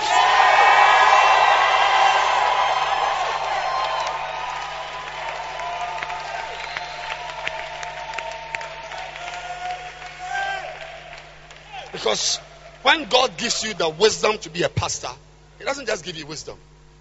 Because 11.93 12.39
when 12.85 13.05
God 13.05 13.35
gives 13.37 13.63
you 13.63 13.73
the 13.73 13.89
wisdom 13.89 14.37
to 14.37 14.49
be 14.51 14.61
a 14.61 14.69
pastor, 14.69 15.09
He 15.57 15.65
doesn't 15.65 15.87
just 15.87 16.05
give 16.05 16.17
you 16.17 16.27
wisdom. 16.27 16.55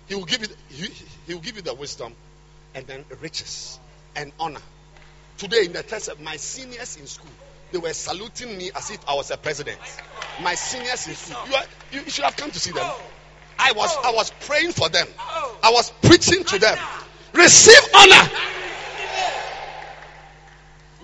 He 0.08 0.14
will 0.14 0.24
give 0.24 0.40
you 0.40 0.48
he, 0.70 0.88
he 1.26 1.34
will 1.34 1.42
give 1.42 1.56
you 1.56 1.62
the 1.62 1.74
wisdom 1.74 2.14
and 2.74 2.86
then 2.86 3.04
riches 3.20 3.78
and 4.16 4.32
honor. 4.40 4.62
Today 5.36 5.66
in 5.66 5.74
the 5.74 5.82
test, 5.82 6.08
of 6.08 6.22
my 6.22 6.36
seniors 6.36 6.96
in 6.96 7.06
school, 7.06 7.30
they 7.70 7.76
were 7.76 7.92
saluting 7.92 8.56
me 8.56 8.70
as 8.74 8.90
if 8.90 9.06
I 9.06 9.14
was 9.14 9.30
a 9.30 9.36
president. 9.36 9.78
My 10.42 10.54
seniors 10.54 11.06
in 11.06 11.16
school, 11.16 11.48
you, 11.48 11.54
are, 11.54 11.64
you, 11.92 12.00
you 12.00 12.10
should 12.10 12.24
have 12.24 12.36
come 12.38 12.50
to 12.50 12.58
see 12.58 12.72
them. 12.72 12.90
I 13.58 13.72
was 13.72 13.94
I 14.02 14.12
was 14.12 14.30
praying 14.40 14.72
for 14.72 14.88
them. 14.88 15.06
I 15.18 15.70
was 15.70 15.90
preaching 16.02 16.44
to 16.44 16.58
them. 16.58 16.78
Receive 17.34 17.94
honor. 17.94 18.30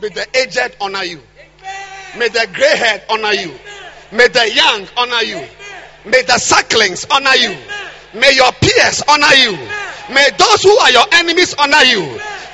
May 0.01 0.09
the 0.09 0.27
aged 0.39 0.77
honor 0.81 1.05
you. 1.05 1.21
May 2.17 2.29
the 2.29 2.49
gray 2.55 2.77
head 2.79 3.05
honor 3.11 3.35
you. 3.35 3.53
May 4.13 4.29
the 4.29 4.51
young 4.53 4.89
honor 4.97 5.23
you. 5.23 5.47
May 6.05 6.23
the 6.23 6.39
sucklings 6.39 7.07
honor 7.11 7.35
you. 7.37 7.57
May 8.15 8.35
your 8.35 8.51
peers 8.53 9.03
honor 9.07 9.35
you. 9.35 9.53
May 10.13 10.31
those 10.37 10.63
who 10.63 10.77
are 10.79 10.91
your 10.91 11.07
enemies 11.13 11.55
honor 11.55 11.85
you. 11.85 12.03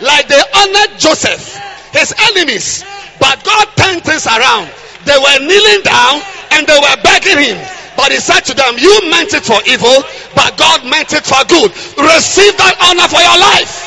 Like 0.00 0.28
they 0.28 0.42
honored 0.54 0.98
Joseph, 0.98 1.56
his 1.92 2.14
enemies. 2.30 2.84
But 3.18 3.42
God 3.44 3.68
turned 3.76 4.04
things 4.04 4.26
around. 4.26 4.68
They 5.06 5.16
were 5.16 5.38
kneeling 5.40 5.82
down 5.82 6.20
and 6.52 6.66
they 6.66 6.76
were 6.76 6.96
begging 7.02 7.38
him. 7.38 7.58
But 7.96 8.12
he 8.12 8.18
said 8.18 8.40
to 8.40 8.54
them, 8.54 8.76
You 8.76 9.08
meant 9.08 9.32
it 9.32 9.44
for 9.44 9.56
evil, 9.66 10.04
but 10.34 10.58
God 10.58 10.84
meant 10.84 11.14
it 11.14 11.24
for 11.24 11.42
good. 11.48 11.70
Receive 11.96 12.56
that 12.58 12.76
honor 12.84 13.08
for 13.08 13.22
your 13.24 13.38
life. 13.40 13.86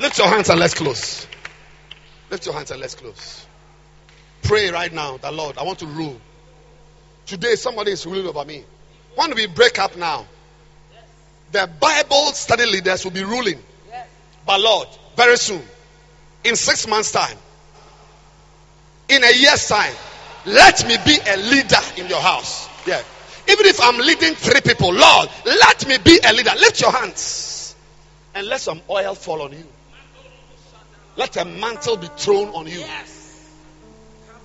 Lift 0.00 0.18
your 0.18 0.28
hands 0.28 0.48
and 0.48 0.58
let's 0.58 0.74
close. 0.74 1.26
Lift 2.30 2.46
your 2.46 2.54
hands 2.54 2.70
and 2.70 2.80
let's 2.80 2.94
close. 2.94 3.46
Pray 4.44 4.70
right 4.70 4.92
now 4.92 5.16
that 5.18 5.34
Lord, 5.34 5.58
I 5.58 5.62
want 5.64 5.80
to 5.80 5.86
rule. 5.86 6.20
Today, 7.26 7.56
somebody 7.56 7.92
is 7.92 8.06
ruling 8.06 8.26
over 8.26 8.44
me. 8.44 8.64
When 9.16 9.34
we 9.34 9.46
break 9.46 9.78
up 9.78 9.96
now, 9.96 10.26
the 11.50 11.68
Bible 11.80 12.26
study 12.32 12.66
leaders 12.66 13.04
will 13.04 13.12
be 13.12 13.24
ruling. 13.24 13.58
But 14.46 14.60
Lord, 14.60 14.88
very 15.16 15.38
soon, 15.38 15.62
in 16.44 16.56
six 16.56 16.86
months' 16.86 17.12
time, 17.12 17.36
in 19.08 19.24
a 19.24 19.32
year's 19.32 19.68
time, 19.68 19.94
let 20.46 20.86
me 20.86 20.96
be 21.04 21.18
a 21.26 21.36
leader 21.36 21.80
in 21.96 22.08
your 22.08 22.20
house. 22.20 22.68
Yeah. 22.86 23.02
Even 23.48 23.66
if 23.66 23.80
I'm 23.80 23.96
leading 23.98 24.34
three 24.34 24.60
people, 24.60 24.92
Lord, 24.92 25.28
let 25.46 25.86
me 25.88 25.98
be 25.98 26.18
a 26.24 26.32
leader. 26.32 26.52
Lift 26.58 26.80
your 26.80 26.92
hands 26.92 27.74
and 28.34 28.46
let 28.46 28.60
some 28.60 28.80
oil 28.90 29.14
fall 29.14 29.42
on 29.42 29.52
you. 29.52 29.66
Let 31.16 31.36
a 31.36 31.44
mantle 31.44 31.96
be 31.96 32.08
thrown 32.16 32.48
on 32.48 32.66
you. 32.66 32.84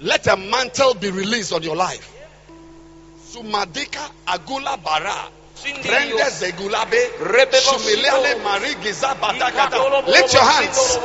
Let 0.01 0.27
a 0.27 0.37
mantle 0.37 0.93
be 0.93 1.11
released 1.11 1.51
on 1.51 1.61
your 1.63 1.75
life. 1.75 2.09
Sumadika 3.33 4.09
agula 4.25 4.77
bara. 4.81 5.13
Prende 5.59 6.23
zegulabe. 6.39 7.09
Shumiliale 7.59 8.35
mari 8.41 8.75
giza 8.81 9.13
batakata. 9.19 10.07
Lift 10.07 10.33
your 10.33 10.43
hands. 10.43 10.97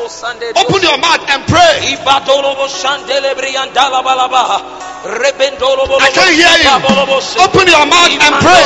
Open 0.57 0.83
your 0.83 0.99
mouth 0.99 1.29
and 1.29 1.45
pray. 1.47 1.97
I 6.01 6.11
can't 6.15 6.35
hear 6.39 6.57
you. 6.63 6.71
Open 7.43 7.67
your 7.67 7.87
mouth 7.87 8.15
and 8.23 8.35
pray. 8.39 8.65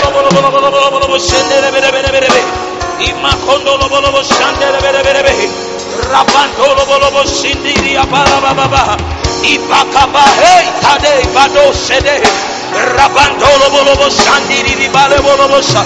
Rabandolo 5.99 6.85
bolobo 6.87 7.24
shindiri 7.24 7.97
ababa 7.97 8.55
baba. 8.55 9.18
Ibakaba 9.43 10.24
hey 10.43 10.66
tade 10.82 11.22
bado 11.34 11.72
shede. 11.72 12.20
Rabandolo 12.97 13.70
bolobo 13.70 14.11
sandiri 14.11 14.74
ribale 14.74 15.18
bolobo 15.22 15.62
sa. 15.62 15.84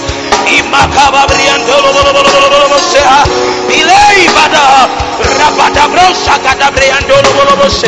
Imakaba 0.49 1.25
briandolo 1.27 1.89
bolobo 1.93 2.21
bolobo 2.23 2.79
sa. 2.81 3.23
Ilei 3.69 4.27
bada. 4.35 4.89
Rabada 5.39 5.87
brosa 5.87 6.35
kada 6.43 6.71
briandolo 6.71 7.29
bolobo 7.37 7.69
se. 7.69 7.87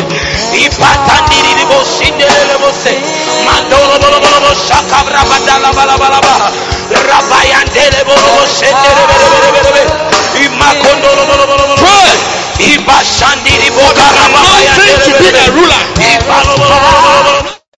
Ipatandiri 0.54 1.52
ribo 1.58 1.82
sindele 1.84 2.56
bose. 2.62 2.94
Mandolo 3.44 3.98
bolobo 4.00 4.54
sa 4.54 4.80
kabra 4.88 5.22
badala 5.28 5.70
bala 5.74 5.94
bala 5.98 6.20
bala. 6.22 6.48
Rabayandele 6.86 8.06
bo 8.06 8.14
Pray. 11.80 12.12
Anointing 14.26 15.00
to 15.04 15.12
be 15.18 15.28
the 15.32 15.44
ruler. 15.56 15.82